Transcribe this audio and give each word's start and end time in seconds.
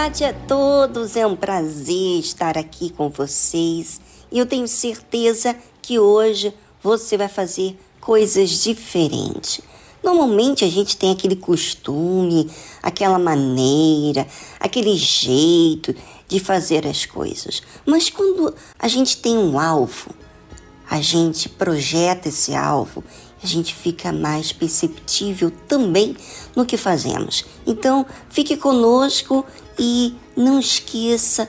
Tarde 0.00 0.24
a 0.24 0.32
todos, 0.32 1.14
é 1.14 1.26
um 1.26 1.36
prazer 1.36 2.20
estar 2.20 2.56
aqui 2.56 2.88
com 2.88 3.10
vocês 3.10 4.00
e 4.32 4.38
eu 4.38 4.46
tenho 4.46 4.66
certeza 4.66 5.54
que 5.82 5.98
hoje 5.98 6.54
você 6.82 7.18
vai 7.18 7.28
fazer 7.28 7.78
coisas 8.00 8.48
diferentes. 8.48 9.60
Normalmente 10.02 10.64
a 10.64 10.68
gente 10.68 10.96
tem 10.96 11.12
aquele 11.12 11.36
costume, 11.36 12.50
aquela 12.82 13.18
maneira, 13.18 14.26
aquele 14.58 14.96
jeito 14.96 15.94
de 16.26 16.40
fazer 16.40 16.86
as 16.86 17.04
coisas. 17.04 17.62
Mas 17.84 18.08
quando 18.08 18.54
a 18.78 18.88
gente 18.88 19.18
tem 19.18 19.36
um 19.36 19.60
alvo, 19.60 20.14
a 20.88 20.98
gente 21.02 21.46
projeta 21.46 22.30
esse 22.30 22.54
alvo, 22.54 23.04
a 23.42 23.46
gente 23.46 23.74
fica 23.74 24.12
mais 24.12 24.52
perceptível 24.52 25.50
também 25.68 26.16
no 26.54 26.66
que 26.66 26.76
fazemos. 26.76 27.44
Então, 27.66 28.04
fique 28.28 28.56
conosco 28.56 29.46
e 29.78 30.14
não 30.36 30.58
esqueça 30.60 31.48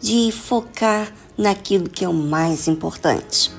de 0.00 0.30
focar 0.32 1.12
naquilo 1.36 1.88
que 1.88 2.04
é 2.04 2.08
o 2.08 2.12
mais 2.12 2.68
importante. 2.68 3.50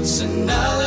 it's 0.00 0.20
another 0.20 0.79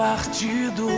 partido, 0.00 0.88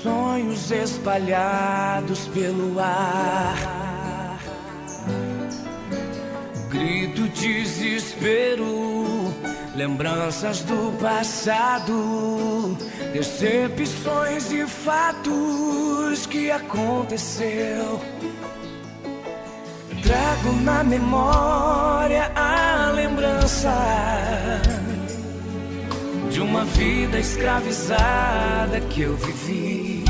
sonhos 0.00 0.70
espalhados 0.70 2.28
pelo 2.28 2.78
ar. 2.78 4.38
grito 6.70 7.22
desespero, 7.30 9.34
lembranças 9.74 10.60
do 10.60 10.96
passado, 11.00 12.76
decepções 13.12 14.52
e 14.52 14.64
fatos 14.68 16.26
que 16.26 16.52
aconteceu. 16.52 18.00
Trago 20.00 20.52
na 20.62 20.84
memória 20.84 22.30
a 22.36 22.92
lembrança 22.94 24.73
de 26.34 26.40
uma 26.40 26.64
vida 26.64 27.16
escravizada 27.20 28.80
que 28.90 29.02
eu 29.02 29.16
vivi. 29.16 30.04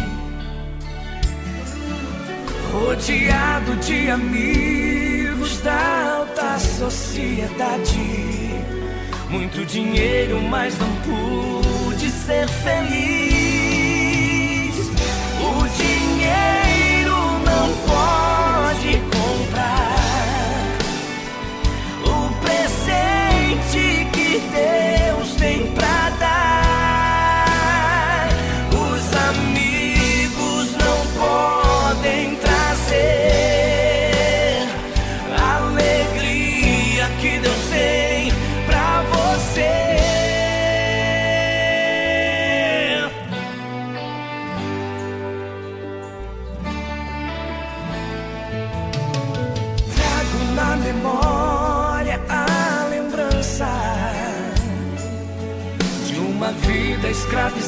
Rodeado 2.73 3.77
de 3.77 4.09
amigos 4.09 5.61
da 5.61 6.17
alta 6.17 6.59
sociedade. 6.59 7.99
Muito 9.29 9.67
dinheiro, 9.67 10.41
mas 10.41 10.79
não 10.79 10.89
pude 11.03 12.09
ser 12.09 12.49
feliz. 12.49 13.44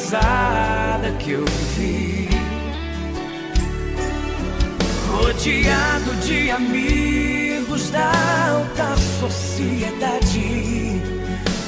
Escravizada 0.07 1.11
que 1.19 1.31
eu 1.31 1.43
vivi. 1.45 2.29
Rodeado 5.11 6.15
de 6.25 6.49
amigos 6.51 7.89
da 7.89 8.11
alta 8.49 8.95
sociedade. 9.19 11.01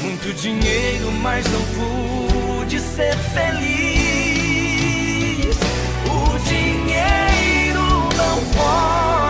Muito 0.01 0.33
dinheiro, 0.33 1.11
mas 1.21 1.45
não 1.51 1.61
pude 1.75 2.79
ser 2.79 3.17
feliz. 3.33 3.59
O 6.05 6.39
dinheiro 6.47 7.83
não 8.15 8.37
pode 8.55 9.28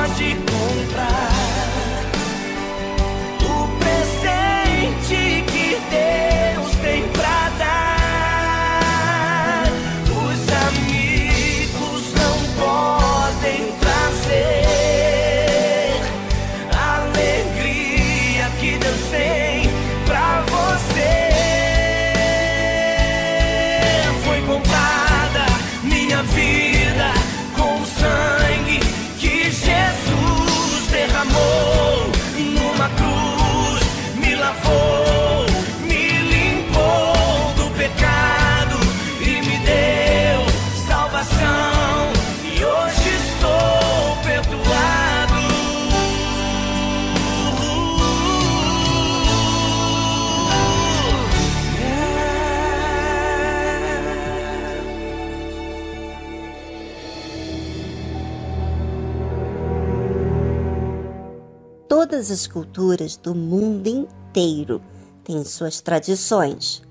Todas 62.19 62.31
as 62.31 62.47
culturas 62.47 63.15
do 63.15 63.33
mundo 63.33 63.87
inteiro 63.87 64.81
têm 65.23 65.41
suas 65.45 65.79
tradições, 65.79 66.81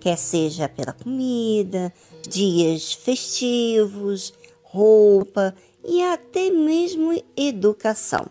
quer 0.00 0.16
seja 0.16 0.66
pela 0.66 0.94
comida, 0.94 1.92
dias 2.26 2.94
festivos, 2.94 4.32
roupa 4.62 5.54
e 5.84 6.02
até 6.02 6.50
mesmo 6.50 7.22
educação. 7.36 8.28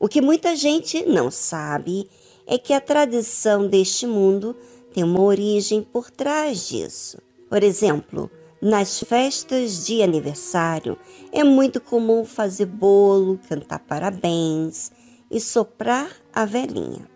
O 0.00 0.08
que 0.08 0.22
muita 0.22 0.56
gente 0.56 1.04
não 1.04 1.30
sabe 1.30 2.08
é 2.46 2.56
que 2.56 2.72
a 2.72 2.80
tradição 2.80 3.68
deste 3.68 4.06
mundo 4.06 4.56
tem 4.94 5.04
uma 5.04 5.20
origem 5.20 5.82
por 5.82 6.10
trás 6.10 6.68
disso. 6.68 7.18
Por 7.50 7.62
exemplo, 7.62 8.30
nas 8.62 9.00
festas 9.00 9.84
de 9.84 10.02
aniversário 10.02 10.96
é 11.30 11.44
muito 11.44 11.82
comum 11.82 12.24
fazer 12.24 12.64
bolo, 12.64 13.38
cantar 13.46 13.80
parabéns 13.80 14.90
e 15.32 15.40
soprar 15.40 16.08
a 16.32 16.44
velhinha. 16.44 17.10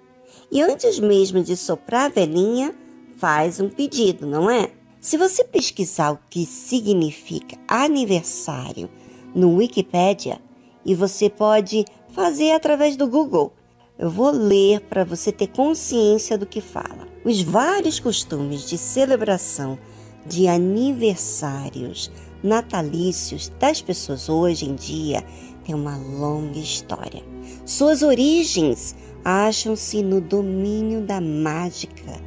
E 0.50 0.62
antes 0.62 0.98
mesmo 0.98 1.42
de 1.42 1.56
soprar 1.56 2.06
a 2.06 2.08
velhinha, 2.08 2.74
faz 3.16 3.60
um 3.60 3.68
pedido, 3.68 4.26
não 4.26 4.50
é? 4.50 4.70
Se 4.98 5.16
você 5.16 5.44
pesquisar 5.44 6.12
o 6.12 6.18
que 6.28 6.44
significa 6.46 7.56
aniversário 7.68 8.90
no 9.34 9.56
Wikipedia, 9.56 10.40
e 10.84 10.94
você 10.94 11.28
pode 11.28 11.84
fazer 12.10 12.52
através 12.52 12.96
do 12.96 13.08
Google, 13.08 13.52
eu 13.98 14.08
vou 14.08 14.30
ler 14.30 14.80
para 14.80 15.04
você 15.04 15.32
ter 15.32 15.48
consciência 15.48 16.38
do 16.38 16.46
que 16.46 16.60
fala. 16.60 17.08
Os 17.24 17.42
vários 17.42 17.98
costumes 17.98 18.68
de 18.68 18.78
celebração 18.78 19.78
de 20.24 20.46
aniversários 20.46 22.10
natalícios 22.42 23.48
das 23.58 23.82
pessoas 23.82 24.28
hoje 24.28 24.66
em 24.66 24.74
dia 24.74 25.24
têm 25.64 25.74
uma 25.74 25.96
longa 25.96 26.58
história. 26.58 27.35
Suas 27.66 28.00
origens 28.00 28.94
acham-se 29.24 30.00
no 30.00 30.20
domínio 30.20 31.00
da 31.00 31.20
mágica 31.20 32.22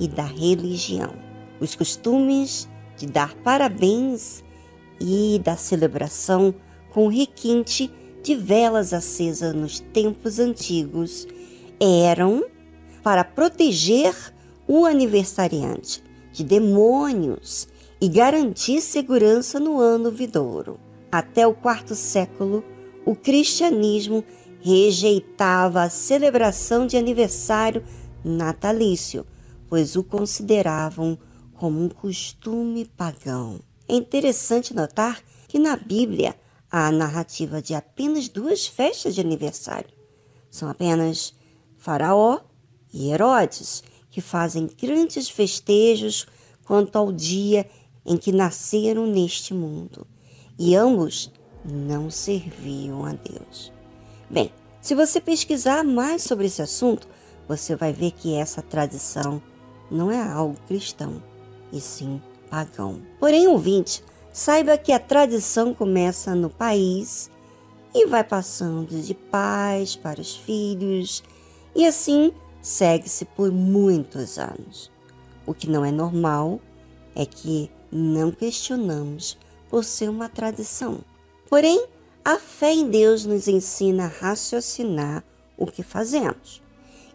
e 0.00 0.08
da 0.08 0.24
religião. 0.24 1.14
Os 1.60 1.76
costumes 1.76 2.68
de 2.96 3.06
dar 3.06 3.36
parabéns 3.36 4.42
e 5.00 5.40
da 5.44 5.56
celebração 5.56 6.52
com 6.92 7.06
requinte 7.06 7.88
de 8.20 8.34
velas 8.34 8.92
acesas 8.92 9.54
nos 9.54 9.78
tempos 9.78 10.40
antigos 10.40 11.24
eram 11.78 12.44
para 13.00 13.22
proteger 13.22 14.12
o 14.66 14.84
aniversariante 14.84 16.02
de 16.32 16.42
demônios 16.42 17.68
e 18.00 18.08
garantir 18.08 18.80
segurança 18.80 19.60
no 19.60 19.78
ano 19.78 20.10
vidouro. 20.10 20.80
Até 21.12 21.46
o 21.46 21.54
quarto 21.54 21.94
século, 21.94 22.64
o 23.06 23.14
cristianismo 23.14 24.24
rejeitava 24.60 25.82
a 25.82 25.90
celebração 25.90 26.86
de 26.86 26.96
aniversário 26.96 27.84
natalício, 28.24 29.26
pois 29.68 29.96
o 29.96 30.04
consideravam 30.04 31.18
como 31.54 31.82
um 31.82 31.88
costume 31.88 32.84
pagão. 32.84 33.60
É 33.88 33.94
interessante 33.94 34.74
notar 34.74 35.20
que 35.48 35.58
na 35.58 35.76
Bíblia 35.76 36.34
há 36.70 36.86
a 36.86 36.92
narrativa 36.92 37.60
de 37.60 37.74
apenas 37.74 38.28
duas 38.28 38.66
festas 38.66 39.14
de 39.14 39.20
aniversário. 39.20 39.90
São 40.50 40.68
apenas 40.68 41.34
Faraó 41.76 42.40
e 42.92 43.10
Herodes, 43.10 43.82
que 44.10 44.20
fazem 44.20 44.68
grandes 44.80 45.28
festejos 45.28 46.26
quanto 46.64 46.96
ao 46.96 47.12
dia 47.12 47.68
em 48.04 48.16
que 48.16 48.32
nasceram 48.32 49.06
neste 49.06 49.54
mundo, 49.54 50.06
e 50.58 50.74
ambos 50.74 51.32
não 51.64 52.10
serviam 52.10 53.04
a 53.04 53.12
Deus. 53.12 53.72
Bem, 54.30 54.52
se 54.80 54.94
você 54.94 55.20
pesquisar 55.20 55.82
mais 55.82 56.22
sobre 56.22 56.46
esse 56.46 56.62
assunto, 56.62 57.08
você 57.48 57.74
vai 57.74 57.92
ver 57.92 58.12
que 58.12 58.34
essa 58.34 58.62
tradição 58.62 59.42
não 59.90 60.08
é 60.08 60.22
algo 60.22 60.56
cristão, 60.68 61.20
e 61.72 61.80
sim 61.80 62.22
pagão. 62.48 63.02
Porém, 63.18 63.48
ouvinte, 63.48 64.04
saiba 64.32 64.78
que 64.78 64.92
a 64.92 65.00
tradição 65.00 65.74
começa 65.74 66.32
no 66.32 66.48
país 66.48 67.28
e 67.92 68.06
vai 68.06 68.22
passando 68.22 69.02
de 69.02 69.14
pais 69.14 69.96
para 69.96 70.20
os 70.20 70.36
filhos 70.36 71.24
E 71.74 71.84
assim 71.86 72.32
segue-se 72.62 73.24
por 73.24 73.50
muitos 73.50 74.38
anos. 74.38 74.90
O 75.46 75.54
que 75.54 75.68
não 75.68 75.84
é 75.84 75.90
normal 75.90 76.60
é 77.14 77.24
que 77.24 77.70
não 77.90 78.30
questionamos 78.30 79.38
por 79.68 79.84
ser 79.84 80.08
uma 80.08 80.28
tradição. 80.28 81.00
Porém, 81.48 81.86
a 82.24 82.38
fé 82.38 82.72
em 82.72 82.88
Deus 82.88 83.24
nos 83.24 83.48
ensina 83.48 84.04
a 84.04 84.08
raciocinar 84.08 85.24
o 85.56 85.66
que 85.66 85.82
fazemos. 85.82 86.62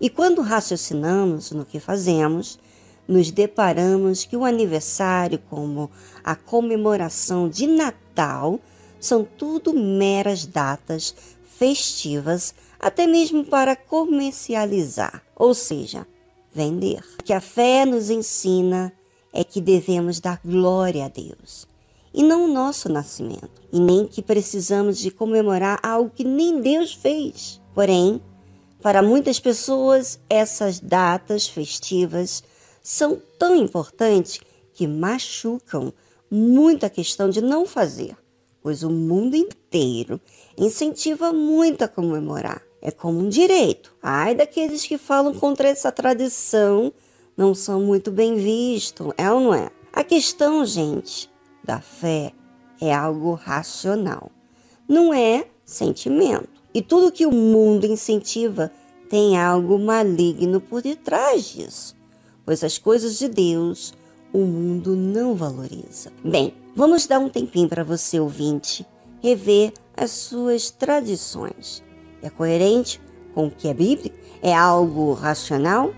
E 0.01 0.09
quando 0.09 0.41
raciocinamos 0.41 1.51
no 1.51 1.63
que 1.63 1.79
fazemos, 1.79 2.59
nos 3.07 3.29
deparamos 3.31 4.25
que 4.25 4.35
o 4.35 4.43
aniversário, 4.43 5.39
como 5.49 5.91
a 6.23 6.35
comemoração 6.35 7.47
de 7.47 7.67
Natal, 7.67 8.59
são 8.99 9.23
tudo 9.23 9.73
meras 9.73 10.45
datas 10.45 11.15
festivas, 11.57 12.53
até 12.79 13.05
mesmo 13.05 13.45
para 13.45 13.75
comercializar, 13.75 15.21
ou 15.35 15.53
seja, 15.53 16.05
vender. 16.51 17.03
O 17.19 17.23
que 17.23 17.31
a 17.31 17.39
fé 17.39 17.85
nos 17.85 18.09
ensina 18.09 18.91
é 19.31 19.43
que 19.43 19.61
devemos 19.61 20.19
dar 20.19 20.41
glória 20.43 21.05
a 21.05 21.09
Deus 21.09 21.74
e 22.15 22.23
não 22.23 22.45
o 22.45 22.53
nosso 22.53 22.87
nascimento, 22.87 23.61
e 23.73 23.77
nem 23.77 24.07
que 24.07 24.21
precisamos 24.21 24.97
de 24.97 25.11
comemorar 25.11 25.77
algo 25.83 26.09
que 26.09 26.23
nem 26.23 26.61
Deus 26.61 26.93
fez. 26.93 27.61
Porém, 27.73 28.21
para 28.81 29.01
muitas 29.01 29.37
pessoas, 29.37 30.17
essas 30.29 30.79
datas 30.79 31.45
festivas 31.45 32.41
são 32.81 33.21
tão 33.37 33.53
importantes 33.53 34.39
que 34.73 34.87
machucam 34.87 35.91
muito 36.31 36.85
a 36.85 36.89
questão 36.89 37.29
de 37.29 37.41
não 37.41 37.65
fazer, 37.65 38.15
pois 38.63 38.81
o 38.81 38.89
mundo 38.89 39.35
inteiro 39.35 40.21
incentiva 40.57 41.33
muito 41.33 41.83
a 41.83 41.87
comemorar. 41.87 42.61
É 42.81 42.91
como 42.91 43.19
um 43.19 43.27
direito. 43.27 43.93
Ai 44.01 44.35
daqueles 44.35 44.85
que 44.85 44.97
falam 44.97 45.33
contra 45.33 45.67
essa 45.67 45.91
tradição, 45.91 46.93
não 47.35 47.53
são 47.53 47.81
muito 47.81 48.09
bem 48.09 48.35
vistos, 48.35 49.11
é 49.17 49.29
ou 49.29 49.39
não 49.41 49.53
é? 49.53 49.69
A 49.91 50.03
questão, 50.03 50.63
gente, 50.63 51.29
da 51.65 51.81
fé 51.81 52.31
é 52.79 52.93
algo 52.93 53.33
racional, 53.33 54.31
não 54.87 55.13
é 55.13 55.47
sentimento. 55.65 56.49
E 56.73 56.81
tudo 56.81 57.11
que 57.11 57.25
o 57.25 57.31
mundo 57.31 57.85
incentiva 57.85 58.71
tem 59.09 59.37
algo 59.37 59.79
maligno 59.79 60.61
por 60.61 60.81
detrás 60.81 61.45
disso, 61.45 61.95
pois 62.45 62.63
as 62.63 62.77
coisas 62.77 63.17
de 63.17 63.27
Deus 63.27 63.93
o 64.33 64.39
mundo 64.39 64.95
não 64.95 65.33
valoriza. 65.33 66.11
Bem, 66.23 66.53
vamos 66.75 67.07
dar 67.07 67.19
um 67.19 67.29
tempinho 67.29 67.69
para 67.69 67.85
você, 67.85 68.19
ouvinte, 68.19 68.85
rever 69.23 69.71
as 69.95 70.11
suas 70.11 70.69
tradições. 70.69 71.81
É 72.21 72.29
coerente 72.29 73.01
com 73.33 73.47
o 73.47 73.51
que 73.51 73.69
é 73.69 73.73
bíblico? 73.73 74.17
É 74.41 74.53
algo 74.53 75.13
racional? 75.13 75.93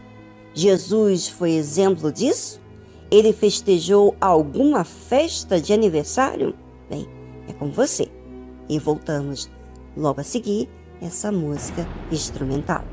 Jesus 0.53 1.27
foi 1.27 1.51
exemplo 1.51 2.11
disso? 2.11 2.61
Ele 3.09 3.31
festejou 3.31 4.15
alguma 4.19 4.83
festa 4.83 5.61
de 5.61 5.71
aniversário? 5.71 6.53
Bem, 6.89 7.07
é 7.47 7.53
com 7.53 7.71
você. 7.71 8.09
E 8.67 8.77
voltamos 8.77 9.49
logo 9.95 10.19
a 10.19 10.23
seguir 10.23 10.69
essa 11.01 11.31
música 11.31 11.87
instrumental. 12.11 12.83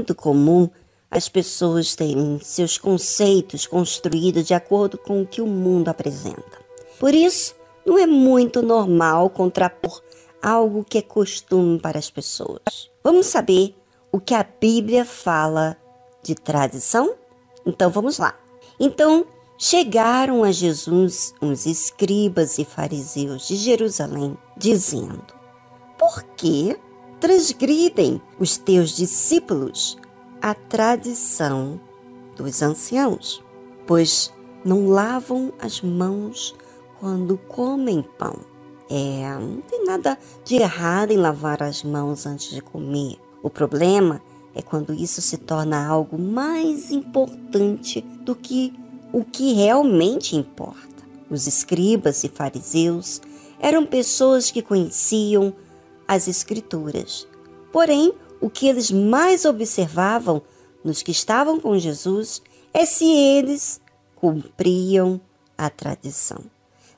Muito 0.00 0.14
comum 0.14 0.66
as 1.10 1.28
pessoas 1.28 1.94
terem 1.94 2.40
seus 2.42 2.78
conceitos 2.78 3.66
construídos 3.66 4.46
de 4.46 4.54
acordo 4.54 4.96
com 4.96 5.20
o 5.20 5.26
que 5.26 5.42
o 5.42 5.46
mundo 5.46 5.88
apresenta. 5.88 6.58
Por 6.98 7.12
isso, 7.12 7.54
não 7.84 7.98
é 7.98 8.06
muito 8.06 8.62
normal 8.62 9.28
contrapor 9.28 10.00
algo 10.40 10.84
que 10.84 10.96
é 10.96 11.02
costume 11.02 11.78
para 11.78 11.98
as 11.98 12.10
pessoas. 12.10 12.90
Vamos 13.04 13.26
saber 13.26 13.74
o 14.10 14.18
que 14.18 14.34
a 14.34 14.42
Bíblia 14.42 15.04
fala 15.04 15.76
de 16.22 16.34
tradição? 16.34 17.14
Então 17.66 17.90
vamos 17.90 18.16
lá. 18.16 18.34
Então 18.78 19.26
chegaram 19.58 20.42
a 20.44 20.50
Jesus 20.50 21.34
uns 21.42 21.66
escribas 21.66 22.58
e 22.58 22.64
fariseus 22.64 23.46
de 23.48 23.56
Jerusalém, 23.56 24.34
dizendo: 24.56 25.34
Por 25.98 26.22
que 26.36 26.78
transgridem 27.20 28.20
os 28.38 28.56
teus 28.56 28.96
discípulos 28.96 29.98
a 30.40 30.54
tradição 30.54 31.80
dos 32.36 32.62
anciãos? 32.62 33.42
Pois 33.86 34.32
não 34.64 34.88
lavam 34.88 35.52
as 35.60 35.80
mãos 35.80 36.54
quando 36.98 37.36
comem 37.36 38.04
pão. 38.18 38.36
É, 38.88 39.38
não 39.38 39.60
tem 39.60 39.84
nada 39.84 40.18
de 40.44 40.56
errado 40.56 41.12
em 41.12 41.16
lavar 41.16 41.62
as 41.62 41.82
mãos 41.84 42.26
antes 42.26 42.50
de 42.50 42.60
comer. 42.60 43.18
O 43.42 43.48
problema 43.48 44.20
é 44.54 44.60
quando 44.60 44.92
isso 44.92 45.22
se 45.22 45.36
torna 45.38 45.86
algo 45.86 46.18
mais 46.18 46.90
importante 46.90 48.00
do 48.00 48.34
que 48.34 48.74
o 49.12 49.24
que 49.24 49.52
realmente 49.52 50.36
importa. 50.36 50.88
Os 51.30 51.46
escribas 51.46 52.24
e 52.24 52.28
fariseus 52.28 53.20
eram 53.60 53.86
pessoas 53.86 54.50
que 54.50 54.62
conheciam 54.62 55.54
as 56.10 56.26
Escrituras. 56.26 57.24
Porém, 57.72 58.12
o 58.40 58.50
que 58.50 58.66
eles 58.66 58.90
mais 58.90 59.44
observavam 59.44 60.42
nos 60.82 61.04
que 61.04 61.12
estavam 61.12 61.60
com 61.60 61.78
Jesus 61.78 62.42
é 62.74 62.84
se 62.84 63.04
eles 63.04 63.80
cumpriam 64.16 65.20
a 65.56 65.70
tradição. 65.70 66.42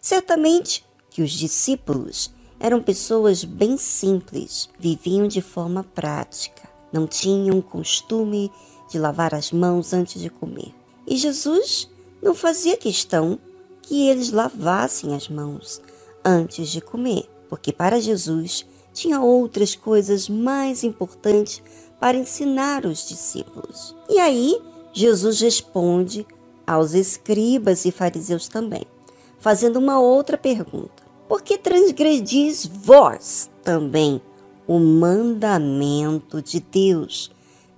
Certamente 0.01 0.83
que 1.11 1.21
os 1.21 1.31
discípulos 1.31 2.33
eram 2.59 2.83
pessoas 2.83 3.45
bem 3.45 3.77
simples, 3.77 4.71
viviam 4.79 5.29
de 5.29 5.43
forma 5.43 5.85
prática, 5.85 6.67
não 6.91 7.07
tinham 7.07 7.61
costume 7.61 8.51
de 8.89 8.99
lavar 8.99 9.35
as 9.35 9.53
mãos 9.53 9.93
antes 9.93 10.23
de 10.23 10.31
comer. 10.31 10.75
E 11.07 11.19
Jesus 11.19 11.87
não 12.23 12.35
fazia 12.35 12.79
questão 12.79 13.39
que 13.83 14.09
eles 14.09 14.31
lavassem 14.31 15.15
as 15.15 15.29
mãos 15.29 15.83
antes 16.25 16.71
de 16.71 16.81
comer, 16.81 17.29
porque 17.51 17.75
para 17.75 18.01
Jesus 18.01 18.65
tinha 18.93 19.21
outras 19.21 19.75
coisas 19.75 20.29
mais 20.29 20.85
importantes 20.85 21.63
para 22.01 22.17
ensinar 22.17 22.85
os 22.85 23.09
discípulos. 23.09 23.97
E 24.09 24.19
aí 24.19 24.61
Jesus 24.93 25.41
responde 25.41 26.27
aos 26.67 26.95
escribas 26.95 27.85
e 27.85 27.91
fariseus 27.91 28.49
também 28.49 28.87
fazendo 29.43 29.79
uma 29.79 29.99
outra 30.01 30.39
pergunta: 30.39 31.03
Por 31.29 31.43
que 31.43 31.59
transgredis 31.59 32.65
vós 32.65 33.51
também 33.63 34.23
o 34.67 34.79
mandamento 34.79 36.41
de 36.41 36.61
Deus 36.61 37.31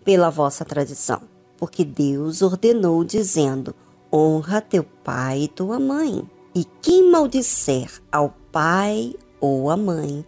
pela 0.05 0.31
vossa 0.31 0.64
tradição? 0.64 1.22
Porque 1.57 1.85
Deus 1.85 2.42
ordenou, 2.42 3.03
dizendo: 3.03 3.74
Honra 4.12 4.61
teu 4.61 4.85
pai 5.03 5.44
e 5.44 5.48
tua 5.48 5.81
mãe. 5.81 6.22
E 6.55 6.64
quem 6.81 7.11
maldisser 7.11 7.90
ao 8.12 8.33
pai 8.53 9.16
ou 9.40 9.70
à 9.70 9.77
mãe, 9.77 10.24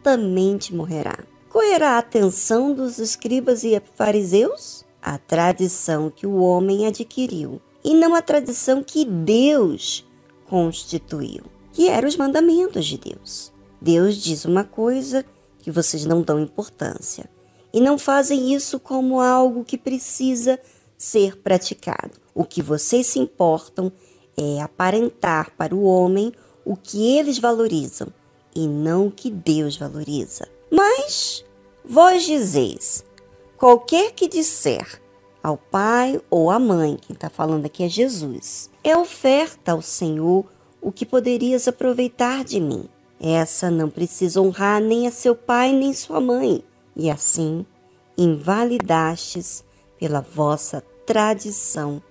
certamente 0.00 0.74
morrerá. 0.74 1.18
Qual 1.50 1.62
era 1.62 1.90
a 1.90 1.98
atenção 1.98 2.72
dos 2.72 2.98
escribas 2.98 3.64
e 3.64 3.80
fariseus? 3.94 4.84
A 5.02 5.18
tradição 5.18 6.10
que 6.10 6.26
o 6.26 6.36
homem 6.36 6.86
adquiriu, 6.86 7.60
e 7.84 7.94
não 7.94 8.14
a 8.14 8.22
tradição 8.22 8.82
que 8.82 9.04
Deus 9.04 10.06
constituiu, 10.46 11.44
que 11.72 11.88
eram 11.88 12.08
os 12.08 12.16
mandamentos 12.16 12.86
de 12.86 12.98
Deus. 12.98 13.52
Deus 13.80 14.16
diz 14.16 14.44
uma 14.44 14.64
coisa 14.64 15.24
que 15.58 15.70
vocês 15.70 16.04
não 16.04 16.22
dão 16.22 16.40
importância 16.40 17.28
e 17.72 17.80
não 17.80 17.98
fazem 17.98 18.54
isso 18.54 18.78
como 18.80 19.20
algo 19.20 19.64
que 19.64 19.78
precisa 19.78 20.58
ser 20.96 21.38
praticado. 21.38 22.12
O 22.34 22.44
que 22.44 22.62
vocês 22.62 23.06
se 23.06 23.18
importam 23.18 23.92
é 24.36 24.60
aparentar 24.60 25.54
para 25.56 25.74
o 25.74 25.84
homem 25.84 26.32
o 26.64 26.76
que 26.76 27.16
eles 27.16 27.38
valorizam 27.38 28.12
e 28.54 28.66
não 28.66 29.06
o 29.06 29.10
que 29.10 29.30
Deus 29.30 29.76
valoriza. 29.76 30.48
Mas 30.70 31.44
vós 31.84 32.24
dizeis: 32.24 33.04
qualquer 33.56 34.12
que 34.12 34.28
disser 34.28 35.00
ao 35.42 35.56
pai 35.56 36.20
ou 36.28 36.50
à 36.50 36.58
mãe, 36.58 36.96
quem 37.00 37.14
está 37.14 37.30
falando 37.30 37.66
aqui 37.66 37.82
é 37.82 37.88
Jesus, 37.88 38.70
é 38.84 38.96
oferta 38.96 39.72
ao 39.72 39.82
Senhor 39.82 40.44
o 40.80 40.92
que 40.92 41.06
poderias 41.06 41.66
aproveitar 41.68 42.44
de 42.44 42.60
mim. 42.60 42.88
Essa 43.20 43.70
não 43.70 43.90
precisa 43.90 44.40
honrar 44.40 44.80
nem 44.80 45.06
a 45.06 45.10
seu 45.10 45.34
pai 45.34 45.72
nem 45.72 45.92
sua 45.92 46.20
mãe, 46.20 46.64
e 46.96 47.10
assim 47.10 47.66
invalidastes 48.16 49.64
pela 49.98 50.20
vossa 50.20 50.82
tradição 51.06 52.02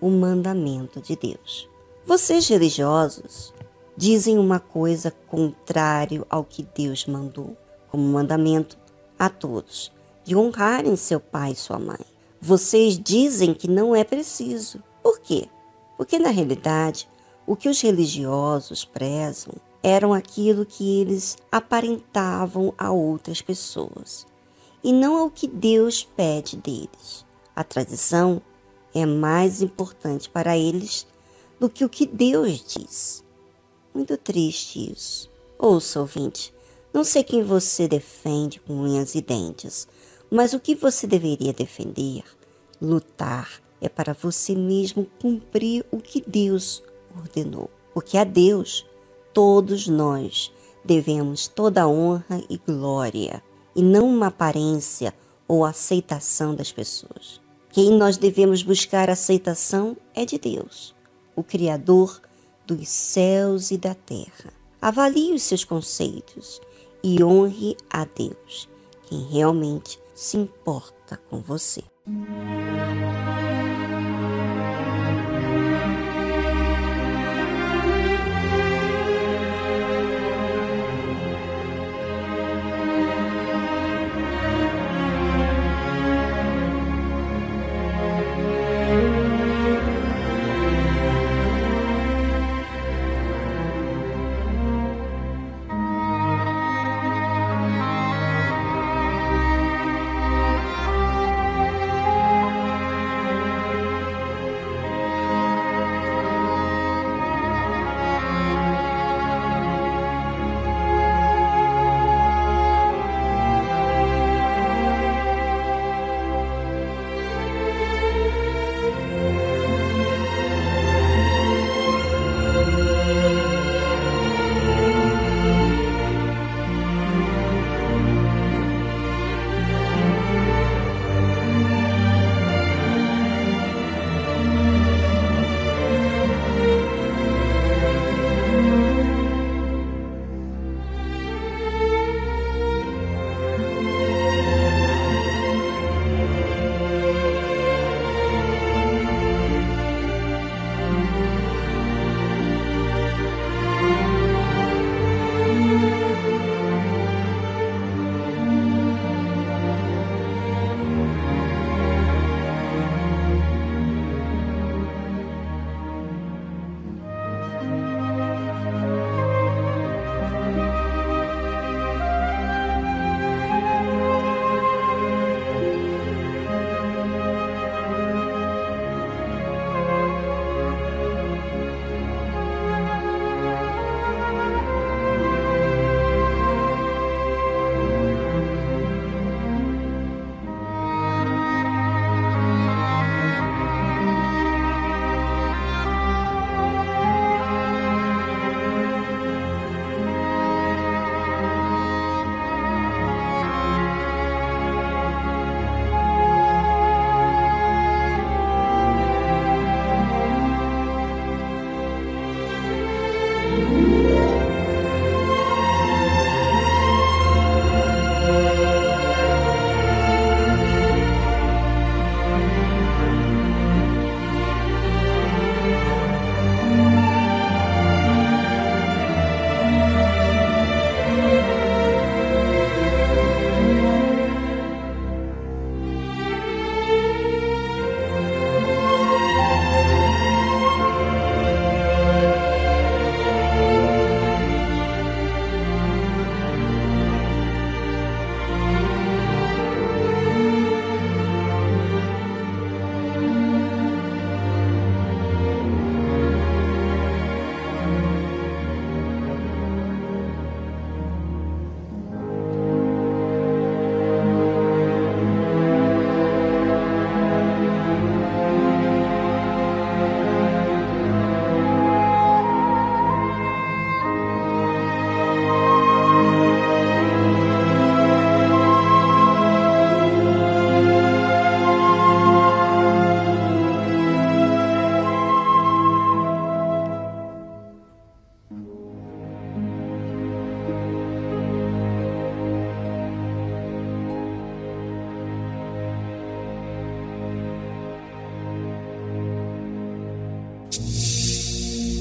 o 0.00 0.10
mandamento 0.10 1.00
de 1.00 1.16
Deus. 1.16 1.68
Vocês 2.06 2.46
religiosos 2.48 3.53
dizem 3.96 4.38
uma 4.38 4.58
coisa 4.58 5.10
contrário 5.10 6.26
ao 6.28 6.44
que 6.44 6.66
Deus 6.74 7.06
mandou, 7.06 7.56
como 7.90 8.02
mandamento 8.02 8.76
a 9.18 9.28
todos, 9.28 9.92
de 10.24 10.34
honrarem 10.34 10.96
seu 10.96 11.20
pai 11.20 11.52
e 11.52 11.56
sua 11.56 11.78
mãe. 11.78 12.00
Vocês 12.40 12.98
dizem 12.98 13.54
que 13.54 13.68
não 13.68 13.94
é 13.94 14.04
preciso. 14.04 14.82
Por 15.02 15.20
quê? 15.20 15.48
Porque 15.96 16.18
na 16.18 16.30
realidade, 16.30 17.08
o 17.46 17.54
que 17.54 17.68
os 17.68 17.80
religiosos 17.80 18.84
prezam 18.84 19.54
eram 19.82 20.12
aquilo 20.12 20.64
que 20.64 21.00
eles 21.00 21.36
aparentavam 21.52 22.72
a 22.76 22.90
outras 22.90 23.42
pessoas, 23.42 24.26
e 24.82 24.92
não 24.92 25.16
ao 25.16 25.30
que 25.30 25.46
Deus 25.46 26.02
pede 26.02 26.56
deles. 26.56 27.24
A 27.54 27.62
tradição 27.62 28.40
é 28.94 29.04
mais 29.06 29.60
importante 29.62 30.28
para 30.28 30.56
eles 30.56 31.06
do 31.58 31.68
que 31.68 31.84
o 31.84 31.88
que 31.88 32.06
Deus 32.06 32.64
diz. 32.64 33.23
Muito 33.94 34.16
triste 34.16 34.92
isso. 34.92 35.30
Ouça, 35.56 36.00
ouvinte, 36.00 36.52
não 36.92 37.04
sei 37.04 37.22
quem 37.22 37.44
você 37.44 37.86
defende 37.86 38.58
com 38.58 38.74
unhas 38.74 39.14
e 39.14 39.20
dentes, 39.20 39.86
mas 40.28 40.52
o 40.52 40.58
que 40.58 40.74
você 40.74 41.06
deveria 41.06 41.52
defender, 41.52 42.24
lutar, 42.82 43.62
é 43.80 43.88
para 43.88 44.12
você 44.12 44.52
mesmo 44.54 45.06
cumprir 45.20 45.86
o 45.92 45.98
que 45.98 46.20
Deus 46.26 46.82
ordenou. 47.16 47.70
Porque 47.92 48.18
a 48.18 48.24
Deus, 48.24 48.84
todos 49.32 49.86
nós 49.86 50.52
devemos 50.84 51.46
toda 51.46 51.86
honra 51.86 52.42
e 52.50 52.58
glória, 52.58 53.40
e 53.76 53.82
não 53.82 54.08
uma 54.08 54.26
aparência 54.26 55.14
ou 55.46 55.64
aceitação 55.64 56.52
das 56.52 56.72
pessoas. 56.72 57.40
Quem 57.70 57.92
nós 57.92 58.16
devemos 58.16 58.62
buscar 58.62 59.08
aceitação 59.08 59.96
é 60.14 60.24
de 60.24 60.38
Deus, 60.38 60.94
o 61.36 61.44
Criador 61.44 62.20
dos 62.66 62.88
céus 62.88 63.70
e 63.70 63.78
da 63.78 63.94
terra. 63.94 64.52
Avalie 64.80 65.32
os 65.32 65.42
seus 65.42 65.64
conceitos 65.64 66.60
e 67.02 67.22
honre 67.22 67.76
a 67.90 68.04
Deus, 68.04 68.68
quem 69.06 69.22
realmente 69.28 69.98
se 70.14 70.36
importa 70.36 71.16
com 71.28 71.40
você. 71.40 71.82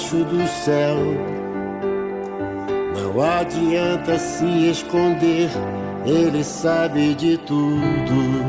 Segredo 0.00 0.10
embaixo 0.10 0.24
do 0.24 0.46
céu. 0.46 0.96
Não 2.94 3.22
adianta 3.22 4.18
se 4.18 4.70
esconder, 4.70 5.50
Ele 6.04 6.42
sabe 6.42 7.14
de 7.14 7.36
tudo. 7.38 8.44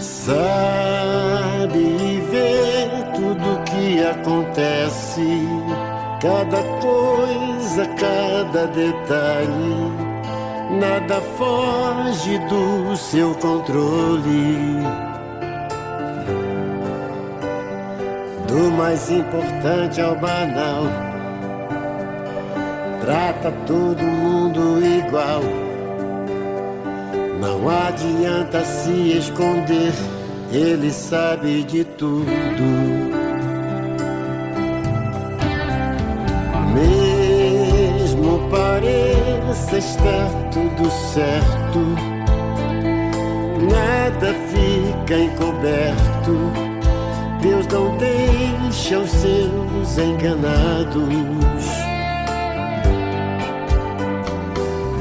Sabe 0.00 0.68
acontece, 4.10 5.48
cada 6.20 6.62
coisa, 6.80 7.86
cada 7.98 8.66
detalhe, 8.66 9.92
nada 10.78 11.20
foge 11.36 12.38
do 12.48 12.96
seu 12.96 13.34
controle. 13.36 15.07
Mais 18.78 19.10
importante 19.10 20.00
ao 20.00 20.14
banal, 20.14 20.84
trata 23.00 23.50
todo 23.66 24.00
mundo 24.00 24.80
igual. 24.84 25.42
Não 27.40 27.68
adianta 27.68 28.64
se 28.64 29.18
esconder, 29.18 29.92
ele 30.52 30.92
sabe 30.92 31.64
de 31.64 31.82
tudo. 31.84 33.08
pareça 38.50 39.78
estar 39.78 40.30
tudo 40.52 40.90
certo, 40.90 41.78
nada 43.70 44.34
fica 44.48 45.18
encoberto. 45.18 46.67
Deus 47.40 47.66
não 47.66 47.96
deixa 47.96 48.98
os 48.98 49.10
seus 49.10 49.98
enganados. 49.98 51.64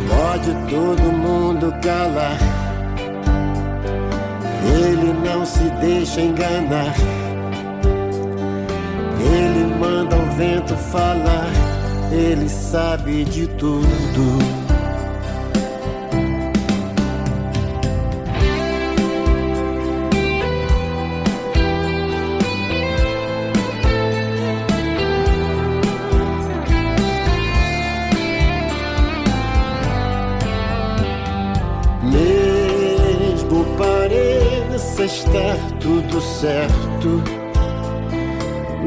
Pode 0.07 0.51
todo 0.69 1.11
mundo 1.11 1.73
calar, 1.81 2.37
ele 4.63 5.13
não 5.25 5.45
se 5.45 5.63
deixa 5.81 6.21
enganar. 6.21 6.93
Ele 9.19 9.65
manda 9.79 10.15
o 10.15 10.25
vento 10.35 10.75
falar 10.75 11.67
ele 12.11 12.47
sabe 12.47 13.25
de 13.25 13.47
tudo. 13.47 14.66
Tudo 35.87 36.19
certo, 36.19 37.23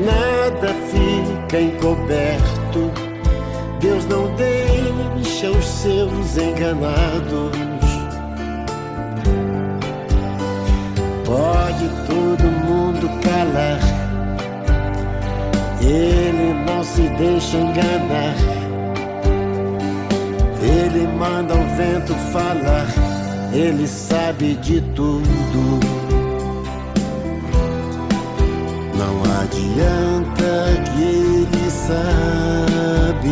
nada 0.04 0.68
fica 0.90 1.58
encoberto 1.58 3.10
Deus 3.80 4.04
não 4.04 4.34
deixa 4.36 5.50
os 5.50 5.64
seus 5.64 6.36
enganados. 6.36 7.56
Pode 11.24 11.88
todo 12.06 12.44
mundo 12.66 13.08
calar, 13.22 13.80
Ele 15.80 16.52
não 16.66 16.84
se 16.84 17.08
deixa 17.16 17.56
enganar. 17.56 18.34
Ele 20.62 21.06
manda 21.06 21.54
o 21.54 21.76
vento 21.76 22.14
falar, 22.32 22.86
Ele 23.54 23.86
sabe 23.86 24.56
de 24.56 24.82
tudo. 24.94 25.89
Não 29.60 29.72
adianta 29.72 30.82
que 30.94 31.02
Ele 31.02 31.70
sabe 31.70 33.30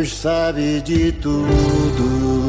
Deus 0.00 0.14
sabe 0.14 0.80
de 0.80 1.12
tudo. 1.12 2.39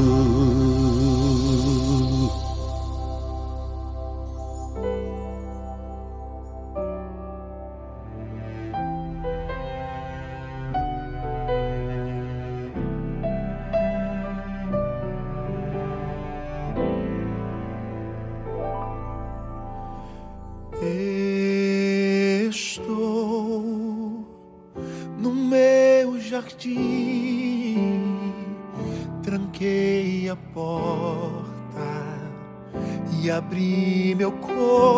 e 33.23 33.29
abri 33.29 34.15
meu 34.15 34.31
corpo 34.31 34.90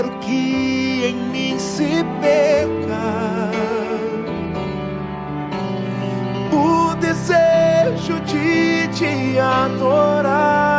quero 0.00 0.18
que 0.20 1.04
em 1.04 1.14
mim 1.14 1.58
se 1.58 2.04
perca 2.20 3.50
o 6.52 6.94
desejo 6.96 8.18
de 8.20 8.88
te 8.88 9.38
adorar. 9.38 10.69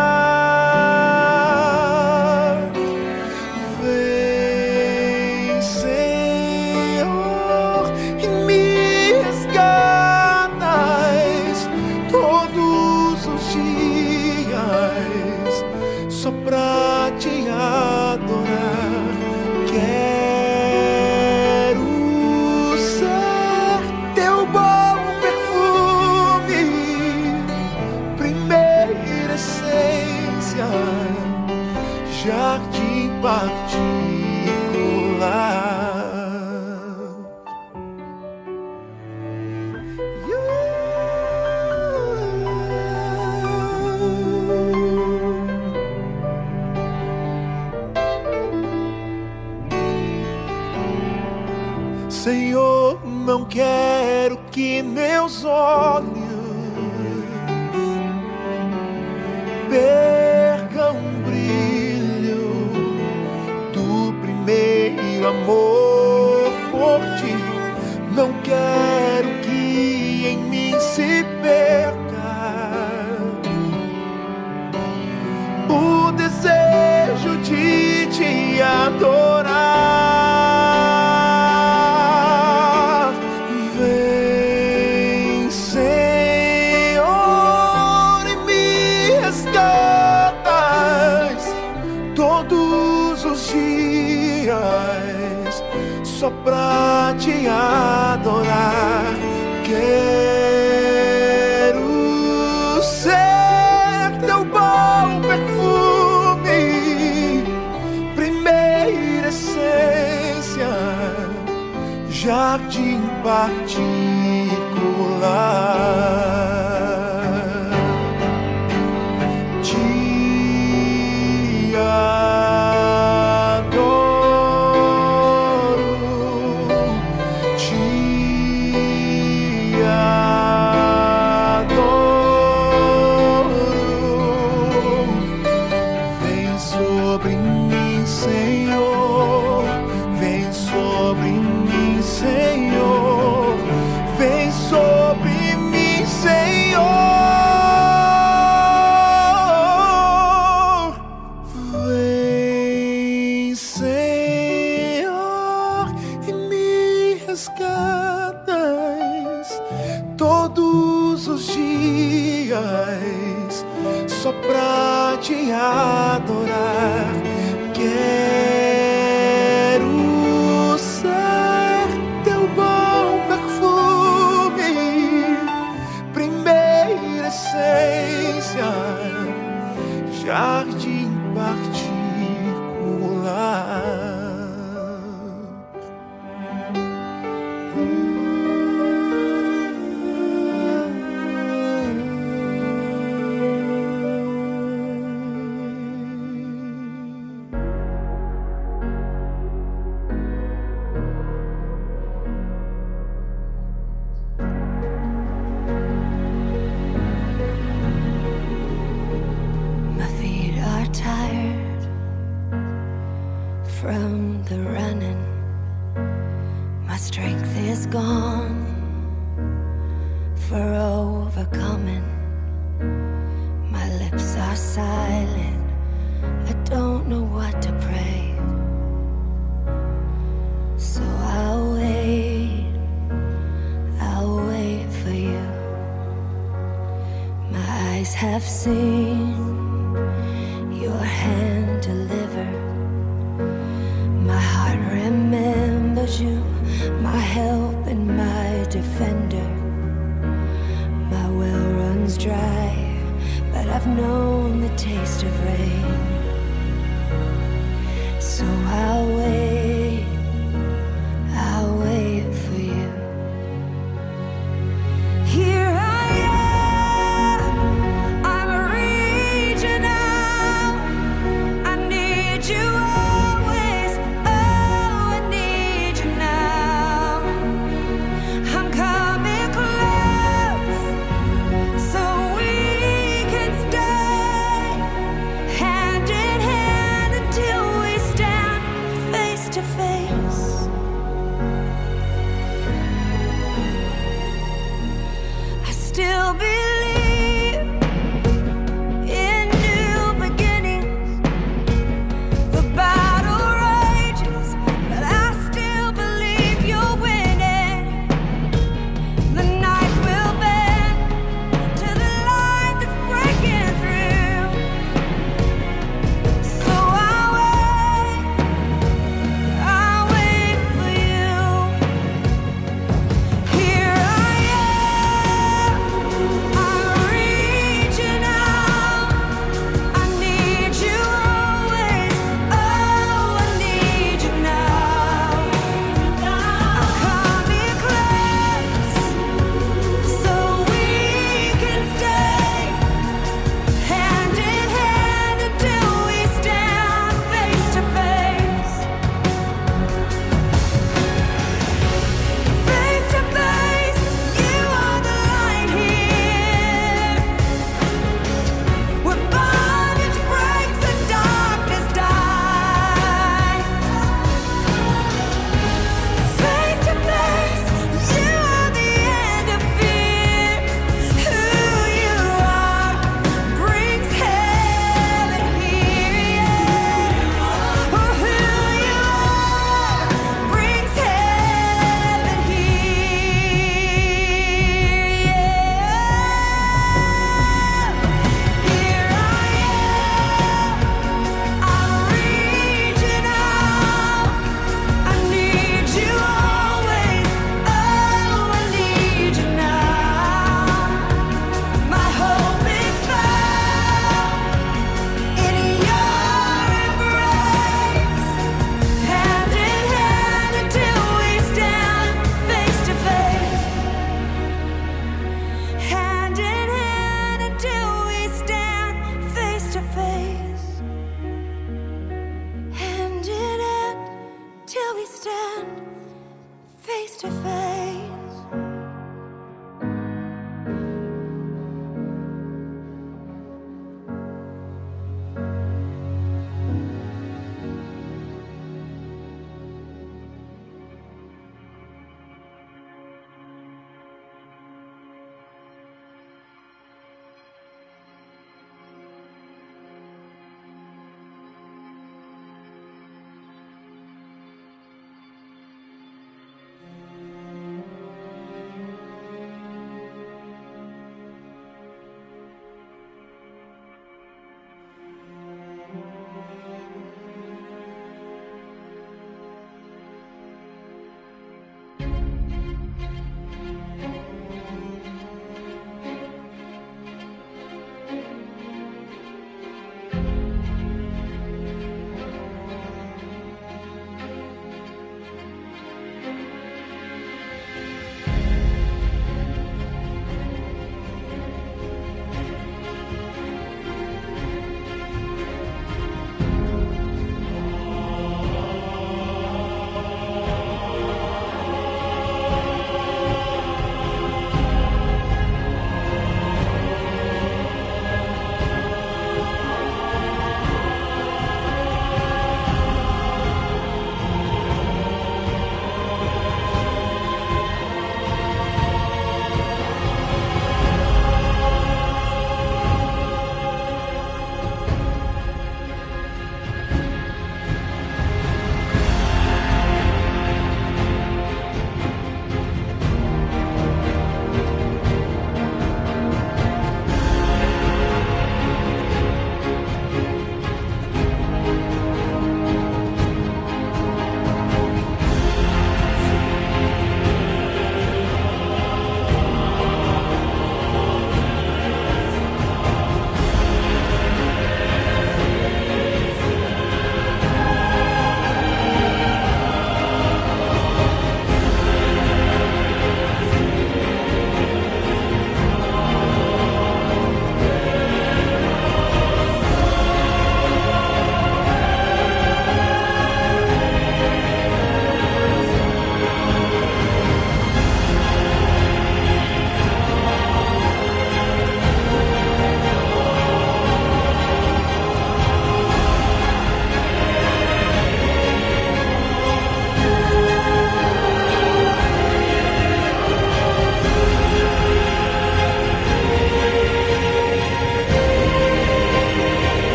I 113.31 113.60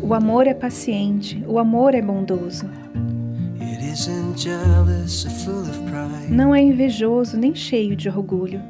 O 0.00 0.14
amor 0.14 0.46
é 0.46 0.54
paciente, 0.54 1.44
o 1.48 1.58
amor 1.58 1.96
é 1.96 2.00
bondoso. 2.00 2.64
Não 6.30 6.54
é 6.54 6.62
invejoso 6.62 7.36
nem 7.36 7.56
cheio 7.56 7.96
de 7.96 8.08
orgulho. 8.08 8.60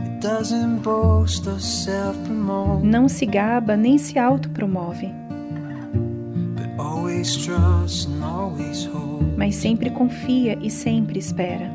It 0.00 0.20
doesn't 0.20 0.82
boast 0.82 1.48
or 1.48 1.60
self 1.60 2.18
promote, 2.24 2.84
Não 2.84 3.08
se 3.08 3.24
gaba 3.24 3.76
nem 3.76 3.96
se 3.96 4.18
autopromove, 4.18 5.12
mas 9.36 9.54
sempre 9.54 9.90
confia 9.90 10.58
e 10.60 10.68
sempre 10.68 11.20
espera. 11.20 11.70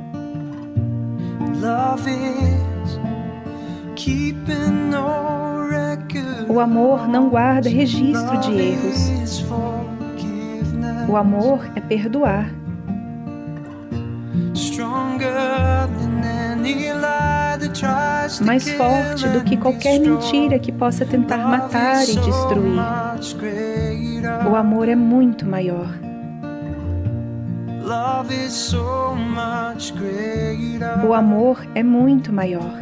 Love 1.61 2.09
is 2.09 2.99
keeping. 3.95 4.91
O 6.47 6.59
amor 6.59 7.07
não 7.07 7.29
guarda 7.29 7.69
registro 7.69 8.37
de 8.39 8.51
erros. 8.57 9.43
O 11.07 11.15
amor 11.15 11.69
é 11.75 11.81
perdoar, 11.81 12.49
mais 18.41 18.69
forte 18.71 19.27
do 19.27 19.41
que 19.43 19.57
qualquer 19.57 19.99
mentira 19.99 20.59
que 20.59 20.71
possa 20.71 21.05
tentar 21.05 21.37
matar 21.37 22.03
e 22.03 22.15
destruir. 22.15 22.79
O 24.49 24.55
amor 24.55 24.87
é 24.87 24.95
muito 24.95 25.45
maior. 25.45 25.89
O 31.07 31.13
amor 31.13 31.65
é 31.75 31.83
muito 31.83 32.31
maior. 32.31 32.79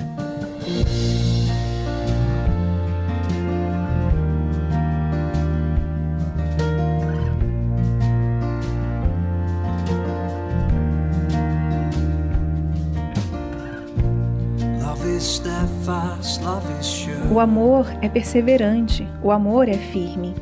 O 17.32 17.39
amor 17.39 17.86
é 18.01 18.10
perseverante, 18.10 19.07
o 19.22 19.32
amor 19.32 19.68
é 19.68 19.74
firme. 19.74 20.36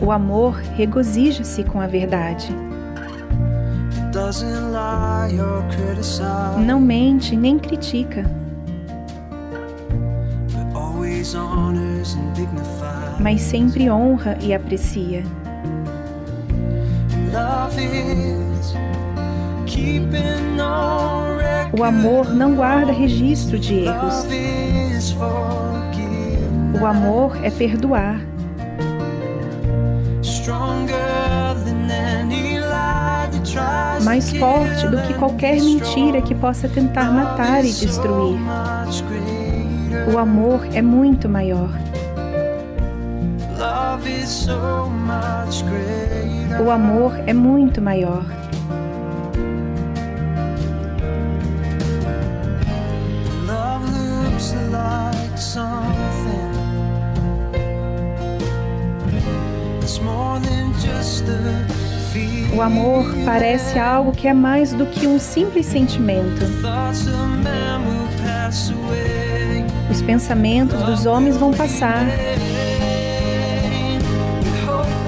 O 0.00 0.12
amor 0.12 0.54
regozija-se 0.76 1.64
com 1.64 1.80
a 1.80 1.86
verdade. 1.86 2.48
Não 6.64 6.80
mente 6.80 7.36
nem 7.36 7.58
critica, 7.58 8.24
mas 13.20 13.40
sempre 13.40 13.90
honra 13.90 14.38
e 14.40 14.54
aprecia. 14.54 15.24
Love 17.32 17.84
is 17.84 18.74
keeping. 19.66 20.48
O 21.76 21.84
amor 21.84 22.34
não 22.34 22.54
guarda 22.54 22.92
registro 22.92 23.58
de 23.58 23.80
erros. 23.80 24.26
O 26.80 26.86
amor 26.86 27.44
é 27.44 27.50
perdoar, 27.50 28.20
mais 34.02 34.30
forte 34.32 34.88
do 34.88 35.02
que 35.02 35.14
qualquer 35.14 35.60
mentira 35.60 36.22
que 36.22 36.34
possa 36.34 36.68
tentar 36.68 37.10
matar 37.10 37.64
e 37.64 37.72
destruir. 37.72 38.38
O 40.12 40.18
amor 40.18 40.66
é 40.72 40.80
muito 40.80 41.28
maior. 41.28 41.68
O 46.64 46.70
amor 46.70 47.12
é 47.26 47.32
muito 47.34 47.82
maior. 47.82 48.37
Amor 62.68 63.06
parece 63.24 63.78
algo 63.78 64.12
que 64.12 64.28
é 64.28 64.34
mais 64.34 64.74
do 64.74 64.84
que 64.84 65.06
um 65.06 65.18
simples 65.18 65.64
sentimento. 65.64 66.44
Os 69.90 70.02
pensamentos 70.02 70.82
dos 70.82 71.06
homens 71.06 71.38
vão 71.38 71.50
passar, 71.50 72.04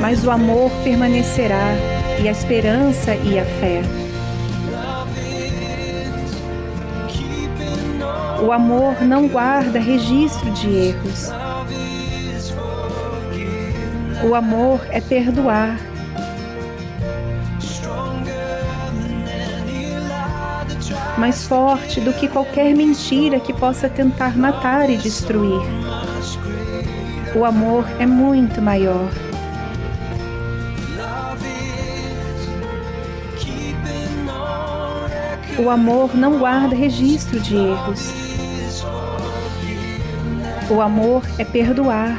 mas 0.00 0.24
o 0.24 0.30
amor 0.30 0.70
permanecerá, 0.82 1.74
e 2.22 2.28
a 2.28 2.32
esperança 2.32 3.14
e 3.14 3.38
a 3.38 3.44
fé. 3.44 3.82
O 8.42 8.52
amor 8.52 9.02
não 9.02 9.28
guarda 9.28 9.78
registro 9.78 10.50
de 10.52 10.68
erros. 10.68 11.30
O 14.26 14.34
amor 14.34 14.80
é 14.90 15.00
perdoar, 15.00 15.78
mais 21.20 21.46
forte 21.46 22.00
do 22.00 22.14
que 22.14 22.26
qualquer 22.26 22.74
mentira 22.74 23.38
que 23.38 23.52
possa 23.52 23.90
tentar 23.90 24.36
matar 24.38 24.88
e 24.88 24.96
destruir. 24.96 25.60
O 27.36 27.44
amor 27.44 27.84
é 27.98 28.06
muito 28.06 28.62
maior. 28.62 29.10
O 35.58 35.68
amor 35.68 36.16
não 36.16 36.38
guarda 36.38 36.74
registro 36.74 37.38
de 37.38 37.54
erros. 37.54 38.14
O 40.70 40.80
amor 40.80 41.22
é 41.38 41.44
perdoar, 41.44 42.18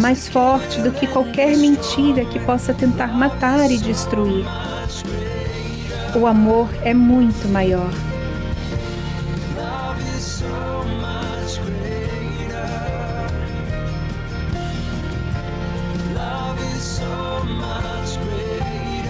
mais 0.00 0.28
forte 0.28 0.80
do 0.80 0.90
que 0.90 1.06
qualquer 1.06 1.56
mentira 1.56 2.24
que 2.24 2.38
possa 2.40 2.72
tentar 2.72 3.08
matar 3.08 3.70
e 3.70 3.76
destruir. 3.76 4.46
O 6.18 6.26
amor 6.26 6.68
é 6.82 6.94
muito 6.94 7.46
maior. 7.48 7.90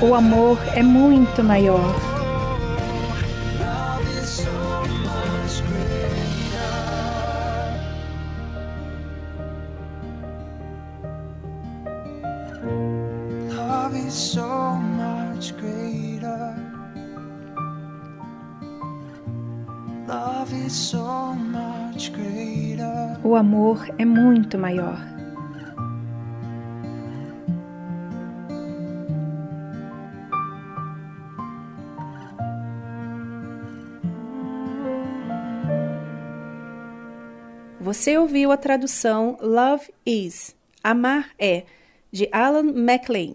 O 0.03 0.15
amor 0.15 0.59
é 0.75 0.83
muito 0.83 1.45
maior. 1.45 2.10
É 24.01 24.05
muito 24.05 24.57
maior. 24.57 24.97
Você 37.79 38.17
ouviu 38.17 38.53
a 38.53 38.57
tradução 38.57 39.37
Love 39.43 39.93
Is, 40.07 40.57
Amar 40.83 41.31
é, 41.39 41.65
de 42.11 42.27
Alan 42.33 42.73
MacLean. 42.73 43.35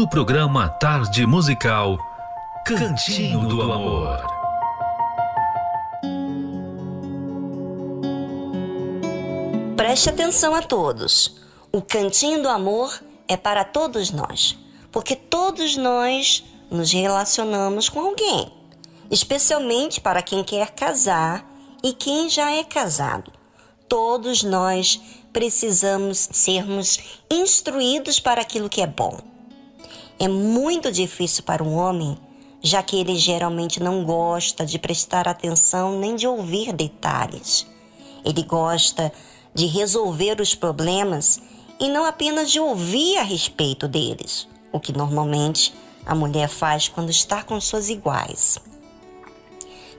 No 0.00 0.08
programa 0.08 0.66
Tarde 0.66 1.26
Musical, 1.26 1.98
Cantinho 2.64 3.46
do 3.46 3.60
Amor. 3.60 4.18
Preste 9.76 10.08
atenção 10.08 10.54
a 10.54 10.62
todos. 10.62 11.36
O 11.70 11.82
Cantinho 11.82 12.42
do 12.42 12.48
Amor 12.48 12.98
é 13.28 13.36
para 13.36 13.62
todos 13.62 14.10
nós, 14.10 14.56
porque 14.90 15.14
todos 15.14 15.76
nós 15.76 16.44
nos 16.70 16.90
relacionamos 16.90 17.90
com 17.90 18.00
alguém, 18.00 18.50
especialmente 19.10 20.00
para 20.00 20.22
quem 20.22 20.42
quer 20.42 20.70
casar 20.70 21.44
e 21.82 21.92
quem 21.92 22.30
já 22.30 22.50
é 22.50 22.64
casado. 22.64 23.30
Todos 23.86 24.42
nós 24.42 24.98
precisamos 25.30 26.26
sermos 26.32 27.20
instruídos 27.30 28.18
para 28.18 28.40
aquilo 28.40 28.70
que 28.70 28.80
é 28.80 28.86
bom. 28.86 29.29
É 30.22 30.28
muito 30.28 30.92
difícil 30.92 31.42
para 31.44 31.64
um 31.64 31.74
homem, 31.74 32.14
já 32.62 32.82
que 32.82 33.00
ele 33.00 33.16
geralmente 33.16 33.82
não 33.82 34.04
gosta 34.04 34.66
de 34.66 34.78
prestar 34.78 35.26
atenção 35.26 35.98
nem 35.98 36.14
de 36.14 36.26
ouvir 36.26 36.74
detalhes. 36.74 37.66
Ele 38.22 38.42
gosta 38.42 39.10
de 39.54 39.64
resolver 39.64 40.38
os 40.38 40.54
problemas 40.54 41.40
e 41.80 41.88
não 41.88 42.04
apenas 42.04 42.50
de 42.50 42.60
ouvir 42.60 43.16
a 43.16 43.22
respeito 43.22 43.88
deles, 43.88 44.46
o 44.70 44.78
que 44.78 44.92
normalmente 44.92 45.72
a 46.04 46.14
mulher 46.14 46.50
faz 46.50 46.86
quando 46.86 47.08
está 47.08 47.42
com 47.42 47.58
suas 47.58 47.88
iguais. 47.88 48.58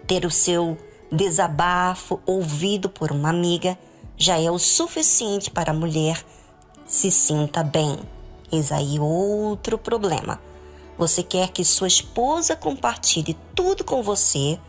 Ter 0.05 0.23
o 0.23 0.29
seu 0.29 0.77
desabafo 1.11 2.19
ouvido 2.27 2.89
por 2.89 3.11
uma 3.11 3.29
amiga 3.29 3.75
já 4.15 4.39
é 4.39 4.51
o 4.51 4.59
suficiente 4.59 5.49
para 5.49 5.71
a 5.71 5.75
mulher 5.75 6.23
se 6.85 7.09
sinta 7.09 7.63
bem. 7.63 7.97
Eis 8.51 8.71
aí 8.71 8.99
outro 8.99 9.77
problema. 9.77 10.39
Você 10.97 11.23
quer 11.23 11.49
que 11.49 11.63
sua 11.63 11.87
esposa 11.87 12.55
compartilhe 12.55 13.37
tudo 13.55 13.83
com 13.83 14.03
você, 14.03 14.59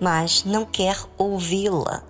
mas 0.00 0.44
não 0.44 0.64
quer 0.64 0.96
ouvi-la. 1.16 2.02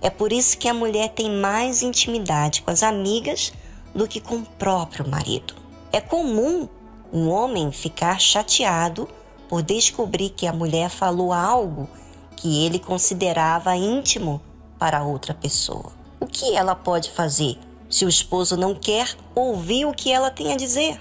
É 0.00 0.10
por 0.10 0.32
isso 0.32 0.58
que 0.58 0.68
a 0.68 0.74
mulher 0.74 1.10
tem 1.10 1.30
mais 1.30 1.82
intimidade 1.82 2.62
com 2.62 2.70
as 2.70 2.82
amigas 2.82 3.52
do 3.94 4.06
que 4.06 4.20
com 4.20 4.36
o 4.36 4.46
próprio 4.46 5.08
marido. 5.08 5.54
É 5.92 6.00
comum 6.00 6.68
um 7.12 7.28
homem 7.28 7.70
ficar 7.70 8.20
chateado 8.20 9.08
por 9.48 9.62
descobrir 9.62 10.30
que 10.30 10.46
a 10.46 10.52
mulher 10.52 10.88
falou 10.88 11.32
algo 11.32 11.88
que 12.36 12.64
ele 12.64 12.78
considerava 12.78 13.76
íntimo 13.76 14.40
para 14.78 15.04
outra 15.04 15.34
pessoa. 15.34 15.92
O 16.18 16.26
que 16.26 16.54
ela 16.54 16.74
pode 16.74 17.10
fazer 17.10 17.58
se 17.92 18.06
o 18.06 18.08
esposo 18.08 18.56
não 18.56 18.74
quer 18.74 19.14
ouvir 19.34 19.84
o 19.84 19.92
que 19.92 20.10
ela 20.10 20.30
tem 20.30 20.50
a 20.50 20.56
dizer? 20.56 20.98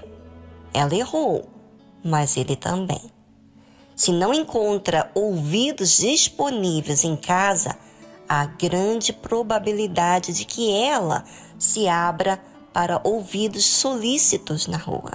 Ela 0.73 0.93
errou, 0.93 1.47
mas 2.03 2.35
ele 2.35 2.57
também. 2.57 2.99
Se 3.95 4.11
não 4.11 4.33
encontra 4.33 5.09
ouvidos 5.15 5.95
disponíveis 5.95 7.05
em 7.05 7.15
casa, 7.15 7.77
há 8.27 8.45
grande 8.45 9.13
probabilidade 9.13 10.33
de 10.33 10.43
que 10.43 10.69
ela 10.69 11.23
se 11.57 11.87
abra 11.87 12.41
para 12.73 12.99
ouvidos 13.05 13.63
solícitos 13.63 14.67
na 14.67 14.77
rua. 14.77 15.13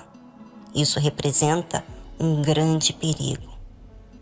Isso 0.75 0.99
representa 0.99 1.85
um 2.19 2.41
grande 2.41 2.95
perigo. 2.95 3.53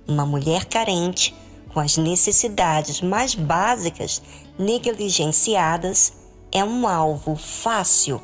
Uma 0.08 0.26
mulher 0.26 0.64
carente 0.64 1.32
com 1.72 1.78
as 1.78 1.96
necessidades 1.96 3.00
mais 3.00 3.36
básicas 3.36 4.20
negligenciadas 4.58 6.23
é 6.54 6.64
um 6.64 6.86
alvo 6.86 7.34
fácil 7.34 8.22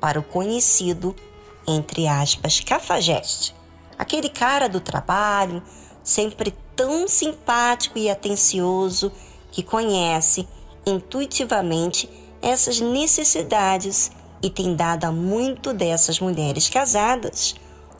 para 0.00 0.18
o 0.18 0.22
conhecido, 0.22 1.14
entre 1.66 2.08
aspas, 2.08 2.58
cafajeste. 2.60 3.54
Aquele 3.96 4.28
cara 4.28 4.68
do 4.68 4.80
trabalho, 4.80 5.62
sempre 6.02 6.54
tão 6.74 7.06
simpático 7.06 7.98
e 7.98 8.10
atencioso, 8.10 9.12
que 9.52 9.62
conhece 9.62 10.46
intuitivamente 10.84 12.10
essas 12.42 12.80
necessidades 12.80 14.10
e 14.42 14.50
tem 14.50 14.74
dado 14.74 15.04
a 15.04 15.12
muito 15.12 15.72
dessas 15.72 16.20
mulheres 16.20 16.68
casadas 16.68 17.54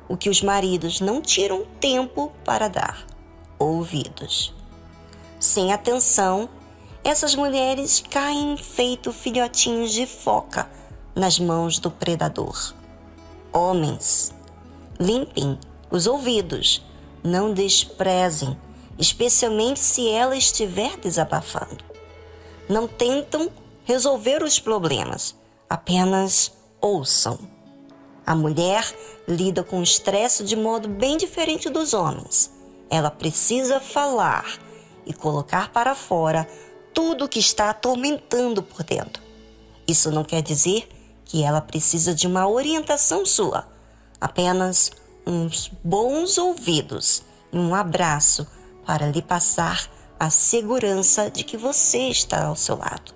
o 0.09 0.17
que 0.17 0.31
os 0.31 0.43
maridos 0.43 1.01
não 1.01 1.21
tiram 1.21 1.65
tempo 1.79 2.33
para 2.45 2.69
dar: 2.69 3.07
ouvidos. 3.59 4.55
Sem 5.39 5.73
atenção, 5.73 6.49
essas 7.05 7.35
mulheres 7.35 8.03
caem 8.11 8.57
feito 8.57 9.13
filhotinhos 9.13 9.93
de 9.93 10.07
foca 10.07 10.69
nas 11.15 11.39
mãos 11.39 11.79
do 11.79 11.91
predador. 11.91 12.75
Homens, 13.53 14.33
limpem 15.01 15.59
os 15.91 16.07
ouvidos, 16.07 16.85
não 17.23 17.53
desprezem, 17.53 18.57
especialmente 18.99 19.81
se 19.81 20.09
ela 20.09 20.37
estiver 20.37 20.97
desabafando. 20.99 21.85
Não 22.69 22.87
tentam 22.87 23.51
resolver 23.85 24.43
os 24.43 24.61
problemas, 24.61 25.35
apenas 25.69 26.53
ouçam. 26.81 27.39
A 28.27 28.35
mulher 28.35 28.85
lida 29.27 29.63
com 29.63 29.81
o 29.81 29.83
estresse 29.83 30.45
de 30.45 30.55
modo 30.55 30.89
bem 30.89 31.17
diferente 31.17 31.71
dos 31.71 31.95
homens. 31.95 32.53
Ela 32.91 33.11
precisa 33.11 33.81
falar 33.81 34.59
e 35.07 35.15
colocar 35.15 35.73
para 35.73 35.95
fora 35.95 36.47
tudo 36.99 37.29
que 37.29 37.39
está 37.39 37.71
atormentando 37.71 38.61
por 38.61 38.83
dentro. 38.83 39.23
Isso 39.87 40.11
não 40.11 40.25
quer 40.25 40.43
dizer 40.43 40.89
que 41.25 41.45
ela 41.45 41.61
precisa 41.61 42.13
de 42.13 42.27
uma 42.27 42.49
orientação 42.49 43.25
sua, 43.25 43.69
apenas 44.21 44.91
uns 45.25 45.71
bons 45.85 46.39
ouvidos 46.39 47.23
e 47.53 47.57
um 47.57 47.73
abraço 47.73 48.45
para 48.85 49.13
lhe 49.13 49.23
passar 49.23 49.89
a 50.19 50.29
segurança 50.29 51.31
de 51.31 51.45
que 51.45 51.57
você 51.57 52.09
está 52.09 52.47
ao 52.47 52.57
seu 52.57 52.77
lado. 52.77 53.15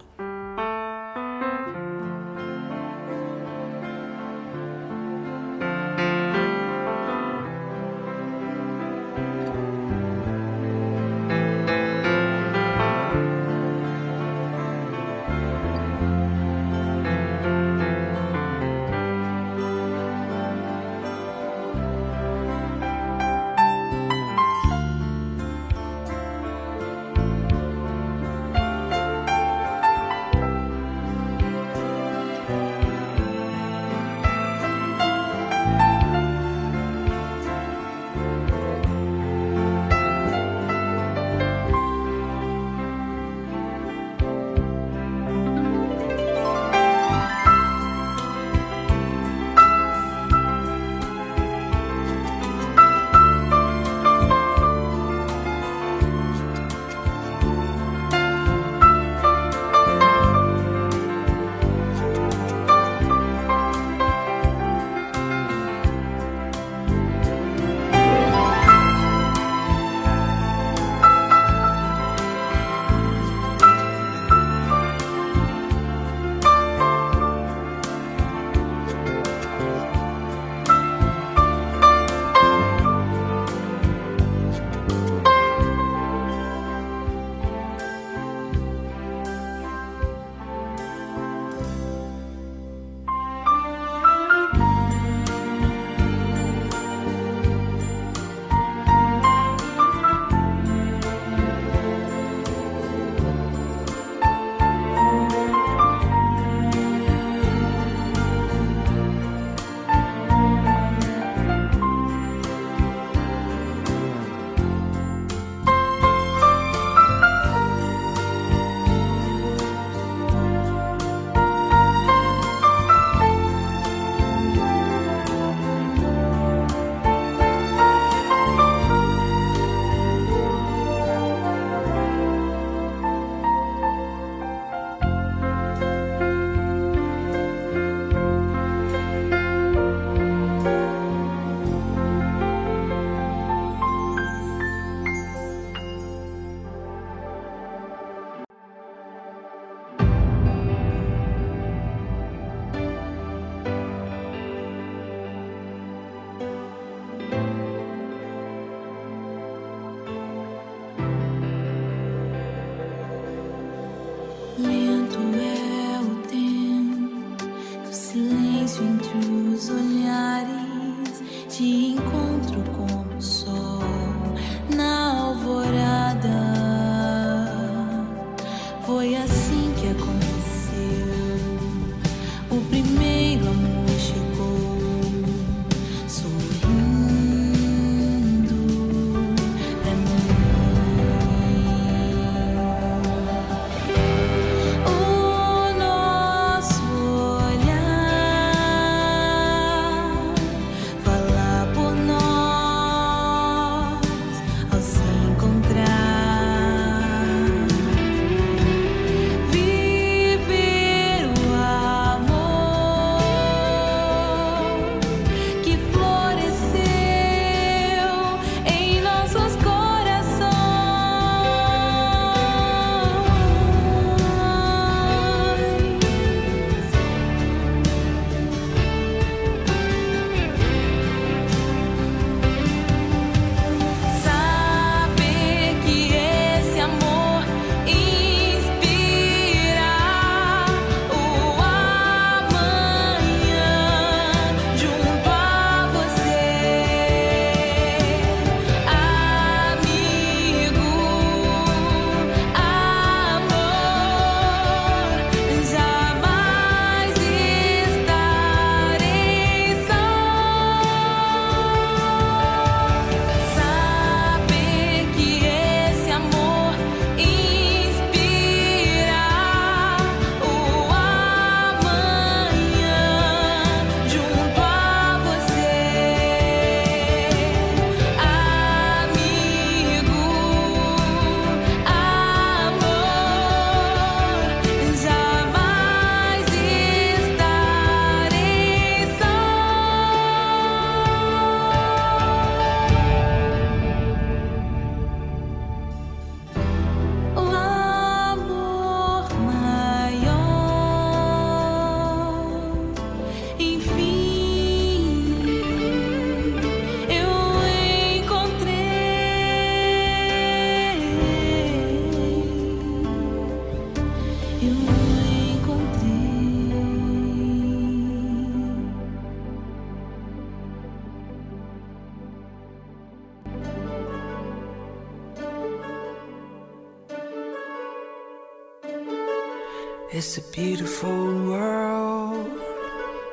It's 330.25 330.39
a 330.39 330.43
beautiful 330.53 331.49
world, 331.49 332.47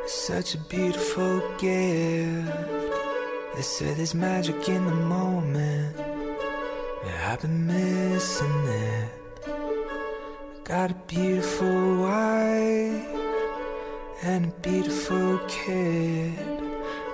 it's 0.02 0.11
such 0.11 0.56
a 0.56 0.57
beautiful 0.57 1.40
gift. 1.60 2.49
They 3.53 3.61
say 3.61 3.94
there's 3.94 4.16
magic 4.16 4.68
in 4.68 4.84
the 4.88 4.95
moment, 4.95 5.95
yeah, 7.06 7.32
I've 7.32 7.41
been 7.41 7.68
missing 7.68 8.64
it. 8.66 9.10
I 9.45 10.61
got 10.64 10.90
a 10.90 10.95
beautiful 11.06 11.98
wife 12.02 13.06
and 14.24 14.45
a 14.45 14.53
beautiful 14.64 15.40
kid, 15.48 16.34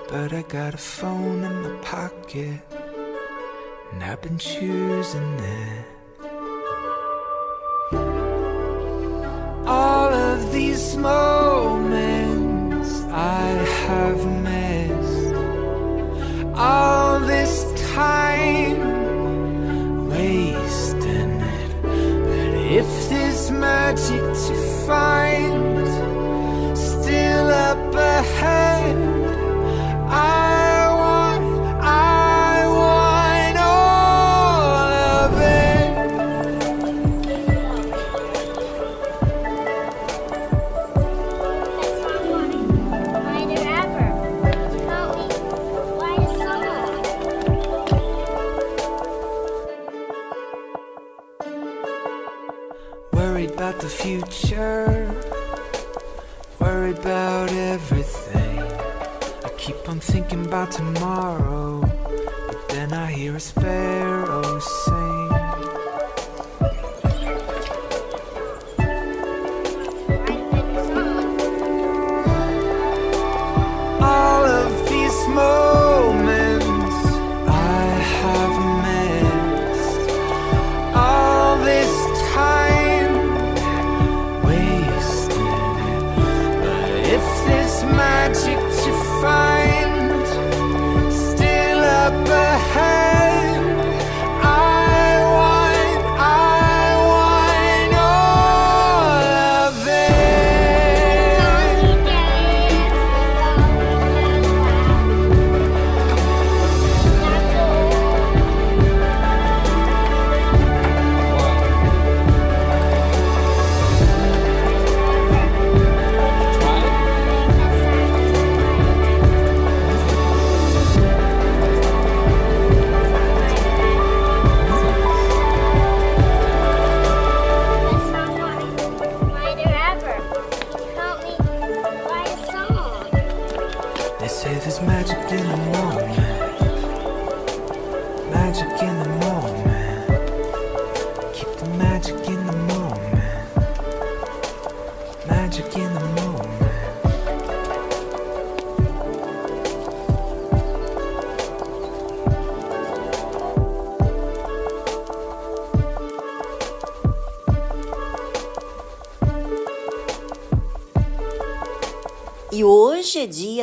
but 0.07 0.31
I 0.31 0.43
got 0.43 0.73
a 0.73 0.77
phone 0.77 1.43
in 1.43 1.63
my 1.63 1.77
pocket, 1.81 2.61
and 3.91 4.01
I've 4.01 4.21
been 4.21 4.37
choosing 4.37 5.33
it. 5.39 5.94
These 10.75 10.97
moments 10.97 12.89
I 13.09 13.47
have 13.87 14.21
missed. 14.43 15.35
All 16.53 17.19
this 17.21 17.55
time 17.93 18.79
wasting 20.09 21.39
it. 21.59 21.71
But 22.27 22.51
if 22.81 22.89
there's 23.09 23.51
magic 23.51 24.23
to 24.47 24.53
find 24.85 25.87
still 26.77 27.47
up 27.69 27.95
ahead, 27.95 28.74
I 59.95 59.97
keep 59.97 60.09
on 60.09 60.13
thinking 60.13 60.45
about 60.45 60.71
tomorrow, 60.71 61.79
but 62.47 62.69
then 62.69 62.91
I 62.91 63.09
hear 63.11 63.37
a 63.37 63.39
sparrow 63.39 64.59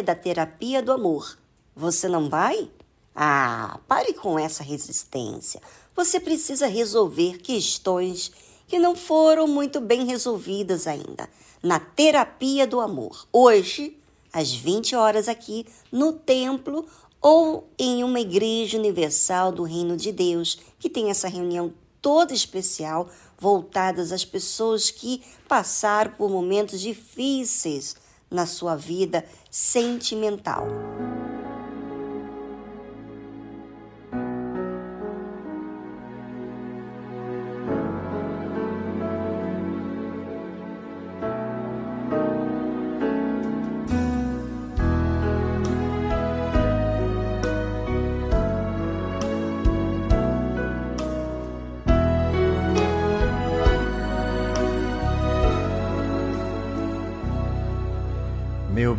da 0.03 0.15
terapia 0.15 0.83
do 0.83 0.93
amor. 0.93 1.39
Você 1.75 2.09
não 2.09 2.29
vai? 2.29 2.71
Ah, 3.15 3.79
pare 3.87 4.13
com 4.15 4.39
essa 4.39 4.63
resistência. 4.63 5.61
Você 5.95 6.19
precisa 6.19 6.67
resolver 6.67 7.39
questões 7.39 8.33
que 8.67 8.79
não 8.79 8.97
foram 8.97 9.47
muito 9.47 9.81
bem 9.81 10.07
resolvidas 10.07 10.87
ainda 10.87 11.29
na 11.63 11.79
terapia 11.79 12.67
do 12.67 12.81
amor. 12.81 13.27
Hoje, 13.33 13.99
às 14.33 14.53
20 14.53 14.97
horas 14.97 15.29
aqui 15.29 15.67
no 15.91 16.13
templo 16.13 16.87
ou 17.21 17.69
em 17.79 18.03
uma 18.03 18.19
igreja 18.19 18.79
universal 18.79 19.53
do 19.53 19.63
Reino 19.63 19.97
de 19.97 20.11
Deus, 20.11 20.59
que 20.79 20.91
tem 20.91 21.11
essa 21.11 21.29
reunião 21.29 21.73
toda 22.01 22.35
especial 22.35 23.09
voltadas 23.39 24.11
às 24.11 24.25
pessoas 24.25 24.91
que 24.91 25.23
passaram 25.47 26.13
por 26.13 26.29
momentos 26.29 26.81
difíceis 26.81 27.95
na 28.31 28.47
sua 28.47 28.75
vida 28.75 29.25
sentimental. 29.53 30.65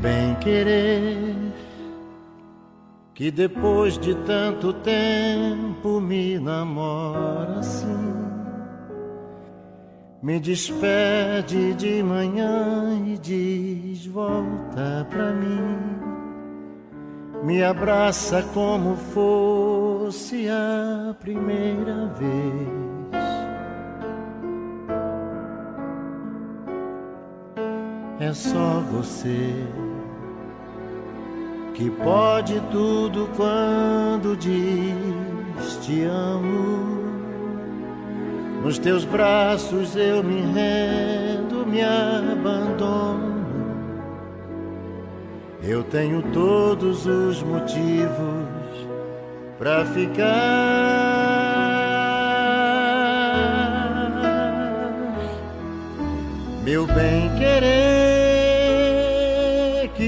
Bem 0.03 0.35
querer, 0.35 1.33
que 3.13 3.31
depois 3.31 3.97
de 3.97 4.13
tanto 4.13 4.73
tempo 4.73 6.01
me 6.01 6.37
namora 6.37 7.59
assim, 7.59 8.13
me 10.21 10.41
despede 10.41 11.73
de 11.75 12.03
manhã 12.03 13.01
e 13.07 13.17
diz 13.17 14.05
volta 14.07 15.07
pra 15.09 15.31
mim, 15.31 15.79
me 17.41 17.63
abraça 17.63 18.43
como 18.53 18.97
fosse 18.97 20.49
a 20.49 21.15
primeira 21.17 22.07
vez. 22.07 22.83
É 28.19 28.31
só 28.33 28.79
você 28.91 29.65
que 31.73 31.89
pode 31.89 32.59
tudo 32.71 33.29
quando 33.35 34.37
diz 34.37 35.77
te 35.81 36.03
amo. 36.03 37.03
Nos 38.63 38.77
teus 38.77 39.03
braços 39.03 39.95
eu 39.95 40.23
me 40.23 40.41
rendo, 40.53 41.65
me 41.65 41.81
abandono. 41.81 43.33
Eu 45.61 45.83
tenho 45.83 46.21
todos 46.33 47.05
os 47.05 47.41
motivos 47.43 48.07
para 49.57 49.85
ficar. 49.85 50.53
Meu 56.63 56.85
bem 56.87 57.29
querer 57.37 58.03
que 58.03 58.12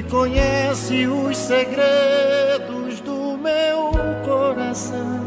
conhece 0.09 1.07
os 1.07 1.37
segredos 1.37 3.01
do 3.01 3.37
meu 3.37 3.91
coração. 4.25 5.25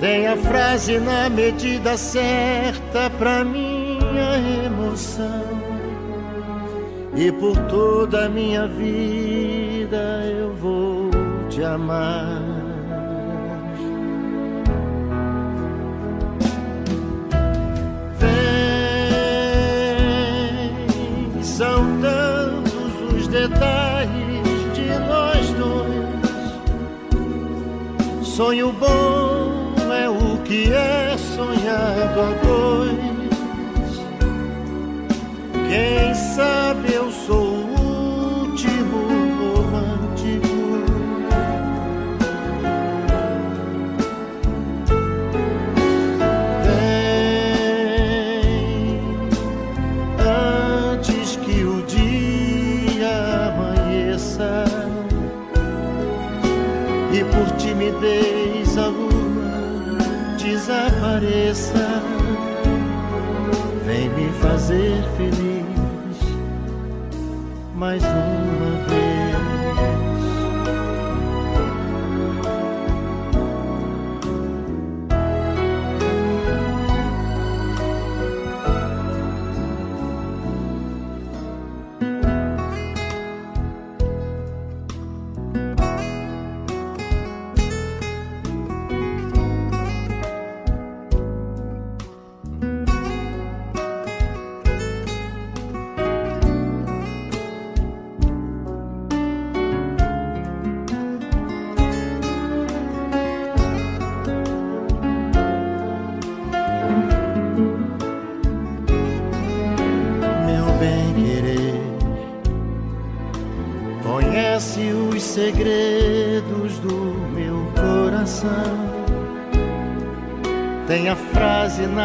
Tem 0.00 0.26
a 0.26 0.36
frase 0.36 0.98
na 0.98 1.30
medida 1.30 1.96
certa 1.96 3.08
pra 3.18 3.44
minha 3.44 4.66
emoção. 4.66 5.62
E 7.14 7.30
por 7.30 7.56
toda 7.68 8.26
a 8.26 8.28
minha 8.28 8.66
vida 8.66 10.24
eu 10.26 10.54
vou 10.54 11.10
te 11.48 11.62
amar. 11.62 12.61
Sonho 28.42 28.72
bom 28.72 29.72
é 29.92 30.08
o 30.08 30.36
que 30.42 30.72
é 30.72 31.16
sonhado 31.16 32.20
a 32.20 32.32
dois. 32.44 32.98
Quem 35.70 36.12
sabe 36.12 36.71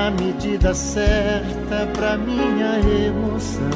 na 0.07 0.11
medida 0.11 0.73
certa 0.73 1.85
pra 1.93 2.17
minha 2.17 2.79
emoção. 2.79 3.67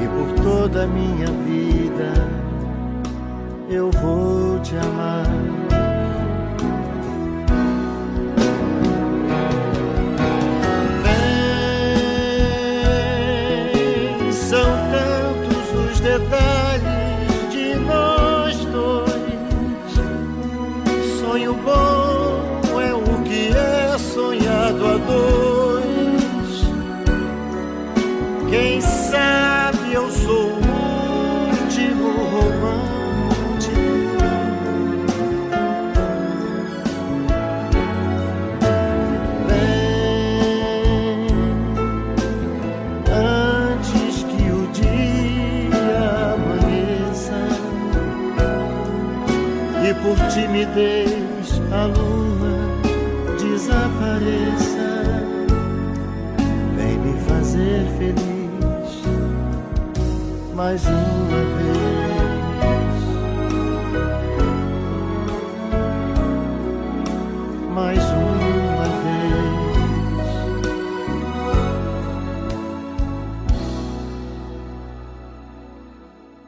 E 0.00 0.06
por 0.06 0.44
toda 0.44 0.84
a 0.84 0.86
minha 0.86 1.26
vida 1.26 2.12
eu 3.68 3.90
vou 3.90 4.15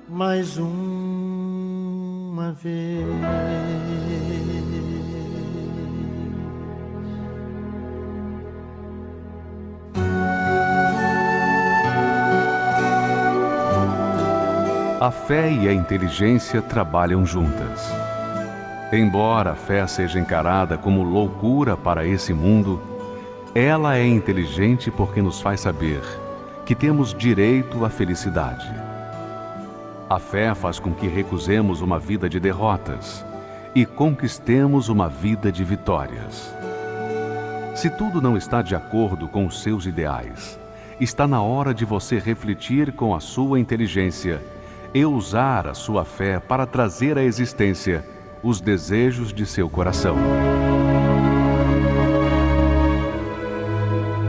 mais 0.08 0.56
uma 0.56 0.68
vez. 2.52 3.06
A 15.00 15.10
fé 15.12 15.52
e 15.52 15.68
a 15.68 15.72
inteligência 15.72 16.60
trabalham 16.60 17.24
juntas. 17.24 17.92
Embora 18.92 19.52
a 19.52 19.54
fé 19.54 19.86
seja 19.86 20.18
encarada 20.18 20.76
como 20.76 21.04
loucura 21.04 21.76
para 21.76 22.04
esse 22.06 22.32
mundo, 22.32 22.82
ela 23.54 23.96
é 23.96 24.06
inteligente 24.06 24.90
porque 24.90 25.22
nos 25.22 25.40
faz 25.40 25.60
saber 25.60 26.00
que 26.64 26.74
temos 26.74 27.14
direito 27.14 27.84
à 27.84 27.90
felicidade. 27.90 28.87
A 30.08 30.18
fé 30.18 30.54
faz 30.54 30.78
com 30.78 30.94
que 30.94 31.06
recusemos 31.06 31.82
uma 31.82 31.98
vida 31.98 32.30
de 32.30 32.40
derrotas 32.40 33.26
e 33.74 33.84
conquistemos 33.84 34.88
uma 34.88 35.06
vida 35.06 35.52
de 35.52 35.62
vitórias. 35.62 36.50
Se 37.74 37.90
tudo 37.90 38.18
não 38.22 38.34
está 38.34 38.62
de 38.62 38.74
acordo 38.74 39.28
com 39.28 39.44
os 39.44 39.62
seus 39.62 39.84
ideais, 39.84 40.58
está 40.98 41.28
na 41.28 41.42
hora 41.42 41.74
de 41.74 41.84
você 41.84 42.18
refletir 42.18 42.90
com 42.92 43.14
a 43.14 43.20
sua 43.20 43.60
inteligência 43.60 44.42
e 44.94 45.04
usar 45.04 45.66
a 45.66 45.74
sua 45.74 46.06
fé 46.06 46.40
para 46.40 46.64
trazer 46.64 47.18
à 47.18 47.22
existência 47.22 48.02
os 48.42 48.62
desejos 48.62 49.30
de 49.30 49.44
seu 49.44 49.68
coração. 49.68 50.16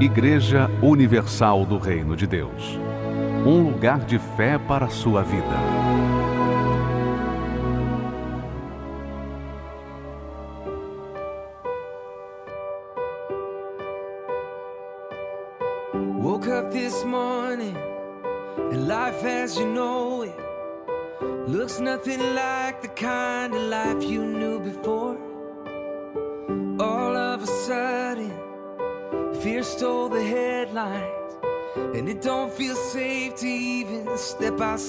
Igreja 0.01 0.69
Universal 0.81 1.65
do 1.65 1.77
Reino 1.77 2.17
de 2.17 2.27
Deus 2.27 2.88
um 3.49 3.63
lugar 3.63 3.99
de 4.01 4.19
fé 4.19 4.59
para 4.59 4.85
a 4.85 4.89
sua 4.89 5.23
vida. 5.23 5.78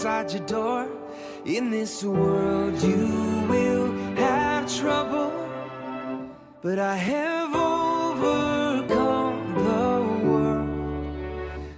Outside 0.00 0.32
your 0.32 0.46
door. 0.46 0.88
In 1.44 1.70
this 1.70 2.02
world, 2.02 2.82
you 2.82 3.06
will 3.50 3.92
have 4.16 4.66
trouble, 4.74 5.30
but 6.62 6.78
I 6.78 6.96
have 6.96 7.54
overcome 7.54 8.88
the 9.54 10.00
world. 10.26 10.70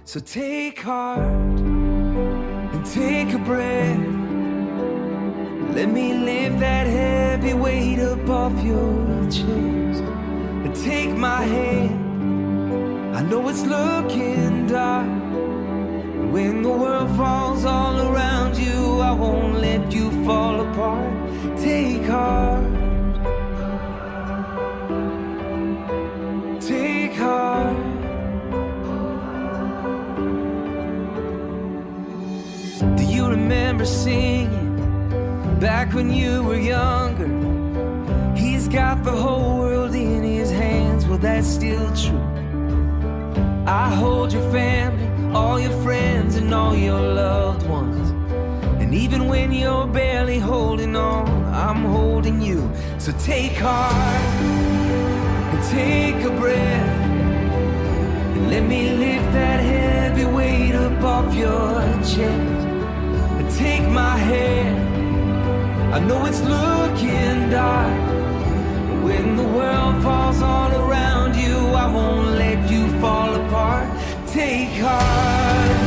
So 0.05 0.21
take 0.21 0.79
heart 0.79 1.19
and 1.19 2.85
take 2.85 3.33
a 3.33 3.39
breath. 3.39 3.99
Let 5.75 5.89
me 5.89 6.13
lift 6.13 6.59
that 6.59 6.87
heavy 6.87 7.53
weight 7.53 7.99
up 7.99 8.29
off 8.29 8.53
your 8.63 9.25
chest 9.25 10.03
and 10.63 10.73
take 10.73 11.09
my 11.17 11.41
hand. 11.43 13.15
I 13.17 13.21
know 13.21 13.49
it's 13.49 13.65
looking 13.65 14.67
dark. 14.67 15.22
When 16.33 16.63
the 16.63 16.69
world 16.69 17.15
falls 17.15 17.63
all 17.63 18.01
around 18.01 18.57
you, 18.57 18.99
I 18.99 19.11
won't 19.11 19.59
let 19.61 19.93
you 19.93 20.09
fall 20.25 20.61
apart. 20.61 21.13
Take 21.59 22.05
heart. 22.05 22.65
Take 26.59 27.13
heart. 27.13 27.77
Do 32.97 33.03
you 33.03 33.27
remember 33.27 33.85
singing 33.85 35.59
back 35.59 35.93
when 35.93 36.11
you 36.11 36.41
were 36.41 36.57
younger? 36.57 37.29
He's 38.35 38.67
got 38.67 39.03
the 39.03 39.11
whole 39.11 39.59
world 39.59 39.93
in 39.93 40.23
his 40.23 40.49
hands. 40.49 41.05
Well, 41.05 41.19
that's 41.19 41.47
still 41.47 41.95
true. 41.95 42.27
I 43.67 43.93
hold 43.93 44.33
your 44.33 44.51
family, 44.51 45.12
all 45.35 45.59
your 45.59 45.71
friends, 45.81 46.35
and 46.35 46.53
all 46.53 46.75
your 46.75 47.01
loved 47.01 47.67
ones. 47.67 48.09
And 48.81 48.93
even 48.93 49.27
when 49.27 49.51
you're 49.51 49.87
barely 49.87 50.37
holding 50.37 50.95
on, 50.95 51.27
I'm 51.45 51.83
holding 51.85 52.41
you. 52.41 52.69
So 52.99 53.11
take 53.13 53.53
heart 53.53 53.93
and 55.53 55.63
take 55.71 56.23
a 56.23 56.29
breath. 56.39 57.01
And 58.35 58.49
let 58.49 58.63
me 58.63 58.91
lift 58.95 59.31
that 59.33 59.59
heavy 59.59 60.25
weight 60.25 60.75
up 60.75 61.03
off 61.03 61.33
your 61.35 61.81
chest. 62.03 62.67
And 63.39 63.49
take 63.55 63.87
my 63.89 64.17
hand. 64.17 64.93
I 65.95 65.99
know 65.99 66.25
it's 66.25 66.41
looking 66.41 67.49
dark. 67.49 68.11
When 69.03 69.35
the 69.37 69.43
world 69.43 70.03
falls 70.03 70.41
all 70.41 70.71
around 70.71 71.35
you, 71.35 71.57
I 71.83 71.91
won't 71.91 72.29
let 72.37 72.69
you 72.69 72.87
fall 72.99 73.33
apart. 73.35 73.89
Take 74.33 74.69
heart. 74.81 75.77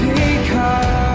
Take 0.00 0.46
heart. 0.46 1.07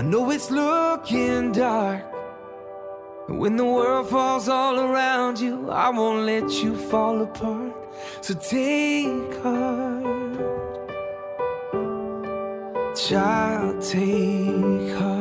I 0.00 0.02
know 0.02 0.30
it's 0.30 0.50
looking 0.50 1.52
dark. 1.52 2.02
When 3.28 3.56
the 3.58 3.66
world 3.66 4.08
falls 4.08 4.48
all 4.48 4.80
around 4.80 5.38
you, 5.38 5.70
I 5.70 5.90
won't 5.90 6.24
let 6.24 6.50
you 6.62 6.74
fall 6.74 7.20
apart. 7.20 7.74
So 8.22 8.32
take 8.32 9.42
heart. 9.42 10.06
Child, 12.96 13.82
take 13.82 14.96
heart. 14.96 15.19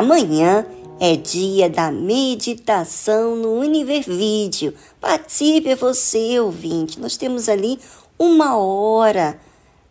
Amanhã, 0.00 0.66
É 1.02 1.16
dia 1.16 1.70
da 1.70 1.90
meditação 1.90 3.34
no 3.34 3.54
Univer 3.54 4.04
Vídeo. 4.04 4.74
Participe 5.00 5.74
você, 5.74 6.38
ouvinte. 6.38 7.00
Nós 7.00 7.16
temos 7.16 7.48
ali 7.48 7.80
uma 8.18 8.54
hora 8.58 9.40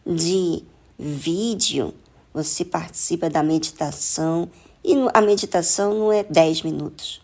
de 0.06 0.62
vídeo. 1.00 1.96
Você 2.32 2.64
participa 2.64 3.28
da 3.28 3.42
meditação 3.42 4.48
e 4.86 4.94
a 5.12 5.20
meditação 5.20 5.96
não 5.96 6.12
é 6.14 6.24
10 6.24 6.62
minutos, 6.62 7.24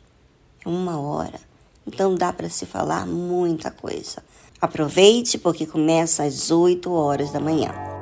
é 0.66 0.68
uma 0.68 0.99
hora. 0.99 1.40
Então 1.86 2.16
dá 2.16 2.34
para 2.34 2.49
se 2.49 2.66
falar 2.66 3.06
muita 3.06 3.70
coisa. 3.70 4.24
Aproveite 4.60 5.38
porque 5.38 5.68
começa 5.68 6.24
às 6.24 6.49
8 6.49 6.91
horas 6.91 7.32
da 7.32 7.40
manhã. 7.40 7.94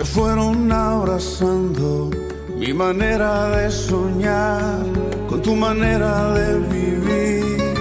Se 0.00 0.06
fueron 0.06 0.72
abrazando 0.72 2.08
mi 2.56 2.72
manera 2.72 3.50
de 3.50 3.70
soñar 3.70 4.82
con 5.28 5.42
tu 5.42 5.54
manera 5.54 6.32
de 6.32 6.58
vivir. 6.74 7.74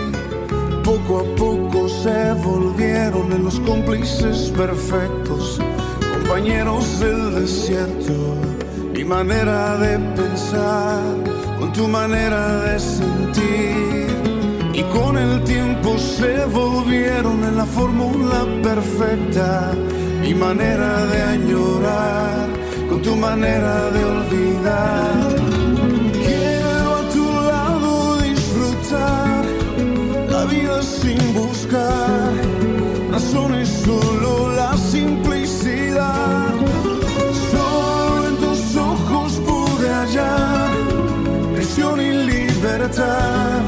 Poco 0.83 1.19
a 1.19 1.35
poco 1.37 1.87
se 1.87 2.33
volvieron 2.33 3.31
en 3.31 3.45
los 3.45 3.57
cómplices 3.61 4.51
perfectos, 4.57 5.61
compañeros 6.13 6.99
del 6.99 7.35
desierto, 7.35 8.35
mi 8.93 9.05
manera 9.05 9.77
de 9.77 9.97
pensar 10.17 11.01
con 11.57 11.71
tu 11.71 11.87
manera 11.87 12.63
de 12.63 12.79
sentir. 12.79 14.09
Y 14.73 14.83
con 14.91 15.17
el 15.17 15.41
tiempo 15.45 15.97
se 15.97 16.43
volvieron 16.47 17.45
en 17.45 17.55
la 17.55 17.65
fórmula 17.65 18.45
perfecta. 18.61 19.71
Mi 20.21 20.33
manera 20.33 21.05
de 21.05 21.21
añorar 21.21 22.47
con 22.89 23.01
tu 23.01 23.15
manera 23.15 23.89
de 23.91 24.01
olvidar. 24.05 25.35
Quiero 26.25 26.95
a 26.95 27.03
tu 27.15 27.25
lado 27.51 28.17
disfrutar 28.21 29.45
la 30.29 30.45
vida 30.45 30.81
sin 30.81 31.33
buscar 31.33 32.33
razones, 33.11 33.69
solo 33.85 34.53
la 34.55 34.75
simplicidad. 34.77 36.53
Solo 37.51 38.27
en 38.27 38.35
tus 38.37 38.75
ojos 38.75 39.31
pude 39.47 39.89
hallar 39.89 40.69
prisión 41.55 41.99
y 42.01 42.11
libertad 42.11 43.61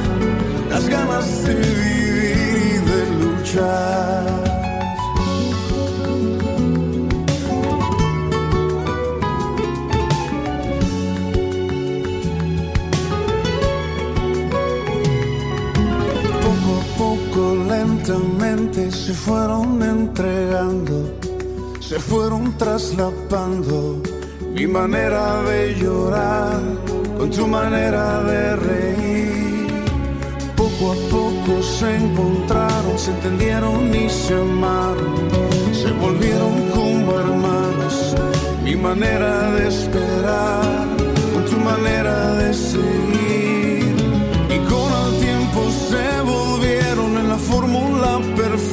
las 0.69 0.87
ganas 0.87 1.43
de 1.43 1.55
vivir 1.55 2.57
y 2.65 2.89
de 2.89 2.99
luchar. 3.21 4.30
Se 19.05 19.13
fueron 19.13 19.81
entregando, 19.81 21.17
se 21.79 21.99
fueron 21.99 22.55
traslapando 22.55 23.99
mi 24.53 24.67
manera 24.67 25.41
de 25.41 25.73
llorar 25.73 26.61
con 27.17 27.31
tu 27.31 27.47
manera 27.47 28.21
de 28.23 28.55
reír. 28.57 29.67
Poco 30.55 30.91
a 30.91 30.95
poco 31.09 31.63
se 31.63 31.95
encontraron, 31.95 32.95
se 32.97 33.09
entendieron 33.09 33.95
y 33.95 34.07
se 34.07 34.35
amaron, 34.35 35.15
se 35.73 35.89
volvieron 35.93 36.69
como 36.75 37.19
hermanos. 37.19 38.15
Mi 38.63 38.75
manera 38.75 39.51
de 39.53 39.67
esperar, 39.67 40.87
con 41.33 41.43
tu 41.45 41.57
manera 41.57 42.35
de 42.35 42.53
seguir. 42.53 43.40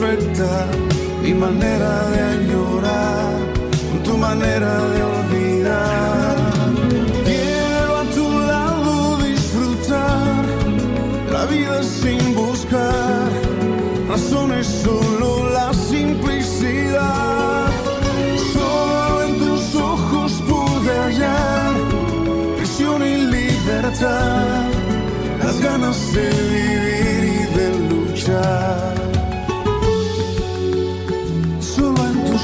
Mi 0.01 1.35
manera 1.35 2.09
de 2.11 2.20
añorar, 2.20 3.33
con 3.91 4.03
tu 4.05 4.16
manera 4.16 4.73
de 4.95 5.03
olvidar. 5.03 6.37
Quiero 7.25 7.97
a 7.97 8.05
tu 8.05 8.39
lado 8.39 9.16
disfrutar 9.19 10.45
la 11.33 11.45
vida 11.47 11.83
sin 11.83 12.33
buscar 12.33 13.29
razones, 14.09 14.69
solo 14.85 15.51
la 15.51 15.75
simplicidad. 15.75 17.66
Solo 18.53 19.23
en 19.25 19.39
tus 19.39 19.75
ojos 19.75 20.33
pude 20.47 20.97
hallar 20.97 21.75
prisión 22.57 23.05
y 23.05 23.16
libertad, 23.16 24.65
las 25.43 25.61
ganas 25.61 26.12
de 26.12 26.29
vivir 26.55 27.25
y 27.35 27.57
de 27.57 27.69
luchar. 27.89 28.98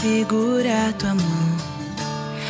segurar 0.00 0.92
tua 0.92 1.14
mão, 1.14 1.56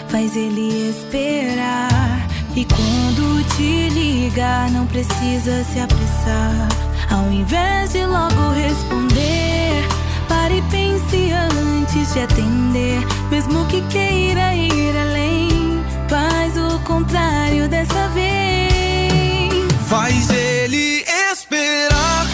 faz 0.08 0.36
ele 0.36 0.90
esperar. 0.90 2.26
E 2.54 2.64
quando 2.64 3.44
te 3.56 3.88
ligar, 3.90 4.70
não 4.70 4.86
precisa 4.86 5.64
se 5.64 5.78
apressar. 5.78 6.68
Ao 7.10 7.30
invés 7.30 7.92
de 7.92 8.04
logo 8.04 8.50
responder, 8.50 9.86
pare 10.28 10.58
e 10.58 10.62
pense 10.62 11.30
antes 11.32 12.12
de 12.12 12.20
atender. 12.20 13.00
Mesmo 13.30 13.64
que 13.66 13.80
queira 13.82 14.54
ir 14.54 14.96
além, 14.96 15.82
faz 16.08 16.56
o 16.56 16.78
contrário 16.80 17.68
dessa 17.68 18.08
vez. 18.08 19.52
Faz 19.88 20.30
ele 20.30 21.04
esperar. 21.30 22.26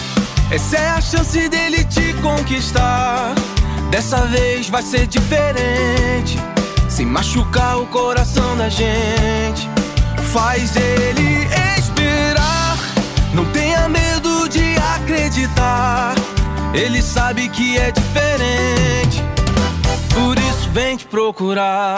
Essa 0.51 0.77
é 0.77 0.89
a 0.89 1.01
chance 1.01 1.47
dele 1.49 1.83
te 1.85 2.13
conquistar. 2.21 3.34
Dessa 3.95 4.25
vez 4.25 4.67
vai 4.67 4.83
ser 4.83 5.07
diferente. 5.07 6.37
Sem 6.89 7.05
machucar 7.05 7.77
o 7.77 7.85
coração 7.85 8.57
da 8.57 8.67
gente. 8.67 9.69
Faz 10.33 10.75
ele 10.75 11.47
esperar. 11.77 12.77
Não 13.33 13.45
tenha 13.53 13.87
medo 13.87 14.49
de 14.49 14.75
acreditar. 14.95 16.13
Ele 16.73 17.01
sabe 17.01 17.47
que 17.47 17.77
é 17.77 17.89
diferente. 17.89 19.23
Por 20.13 20.37
isso 20.39 20.69
vem 20.71 20.97
te 20.97 21.05
procurar. 21.05 21.95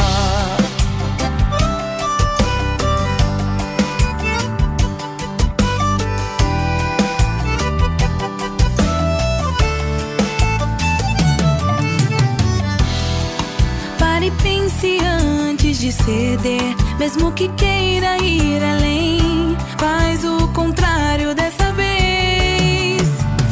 Pense 14.80 15.00
antes 15.04 15.80
de 15.80 15.92
ceder, 15.92 16.76
mesmo 17.00 17.32
que 17.32 17.48
queira 17.50 18.16
ir 18.20 18.64
além. 18.64 19.58
Faz 19.80 20.24
o 20.24 20.48
contrário 20.50 21.34
dessa 21.34 21.74
vez. 21.74 23.02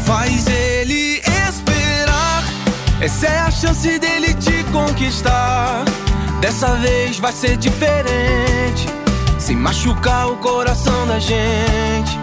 Faz 0.06 0.46
ele 0.46 1.24
esperar. 1.50 2.44
Essa 3.02 3.26
é 3.26 3.40
a 3.40 3.50
chance 3.50 3.98
dele 3.98 4.36
te 4.36 4.64
conquistar. 4.66 5.84
Dessa 6.42 6.76
vez 6.76 7.18
vai 7.18 7.34
ser 7.34 7.58
diferente. 7.58 8.86
Sem 9.40 9.56
machucar 9.56 10.28
o 10.28 10.38
coração 10.38 11.08
da 11.08 11.18
gente. 11.18 12.20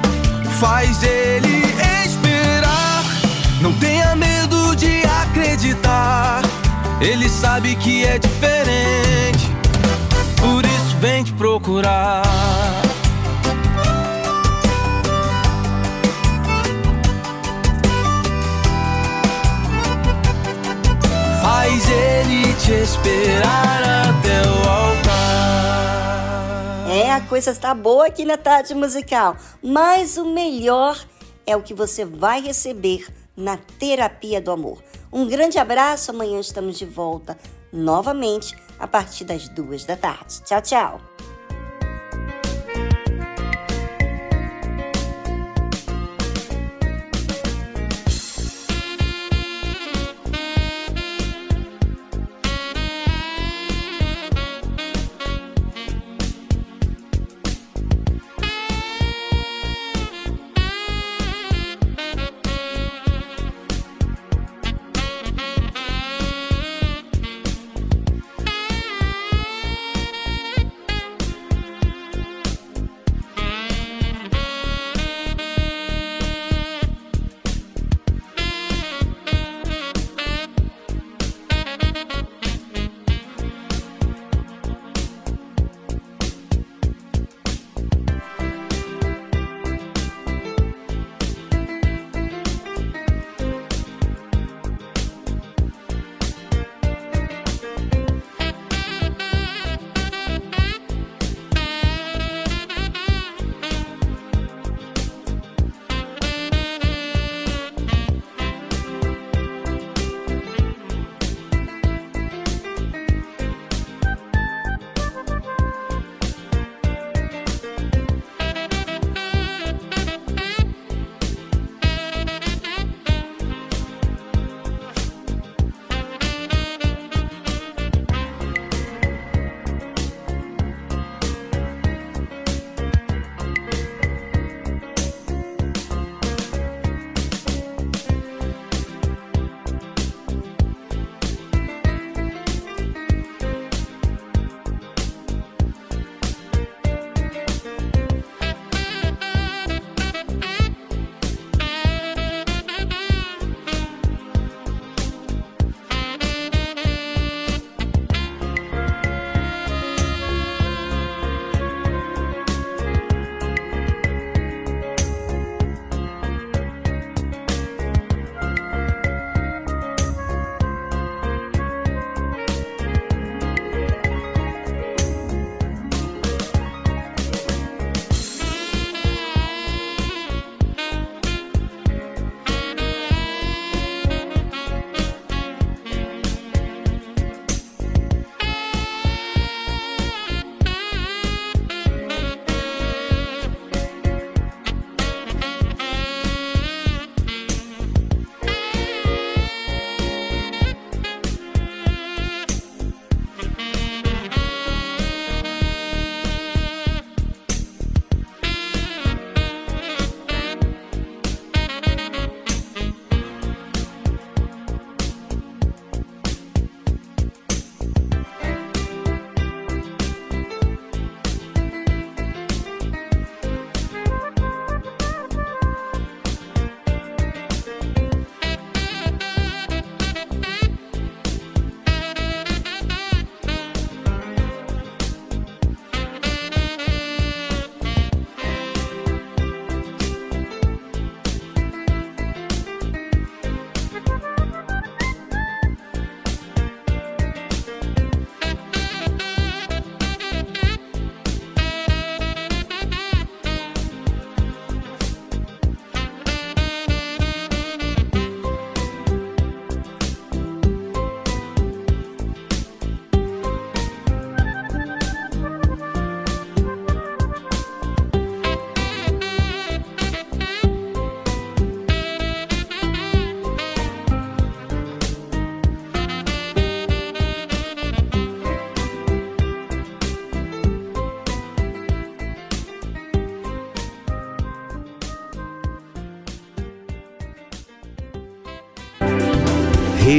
Faz 0.61 1.03
ele 1.03 1.65
esperar. 2.07 3.03
Não 3.61 3.73
tenha 3.73 4.15
medo 4.15 4.77
de 4.77 5.03
acreditar. 5.25 6.52
Ele 7.03 7.29
sabe 7.29 7.75
que 7.75 8.05
é 8.05 8.17
diferente. 8.17 9.49
Por 10.41 10.65
isso 10.65 10.97
vem 11.01 11.25
te 11.25 11.33
procurar. 11.33 12.23
Faz 21.43 21.91
ele 21.91 22.55
te 22.55 22.71
esperar 22.71 23.83
até 24.09 24.43
o 24.49 24.69
altar. 24.71 25.03
É, 26.89 27.11
a 27.11 27.21
coisa 27.23 27.51
está 27.51 27.75
boa 27.75 28.07
aqui 28.07 28.25
na 28.25 28.37
tarde 28.37 28.77
musical, 28.77 29.37
mas 29.61 30.17
o 30.17 30.25
melhor 30.25 31.05
é 31.45 31.57
o 31.57 31.63
que 31.63 31.75
você 31.75 32.05
vai 32.05 32.41
receber 32.41 33.09
na 33.37 33.57
terapia 33.57 34.41
do 34.41 34.53
amor. 34.53 34.92
Um 35.13 35.29
grande 35.29 35.59
abraço, 35.59 36.11
amanhã 36.11 36.41
estamos 36.41 36.79
de 36.79 36.87
volta 36.87 37.39
novamente 37.71 38.57
a 38.79 38.89
partir 38.89 39.25
das 39.25 39.47
duas 39.47 39.85
da 39.85 39.95
tarde. 39.95 40.41
Tchau, 40.43 40.63
tchau. 40.63 41.01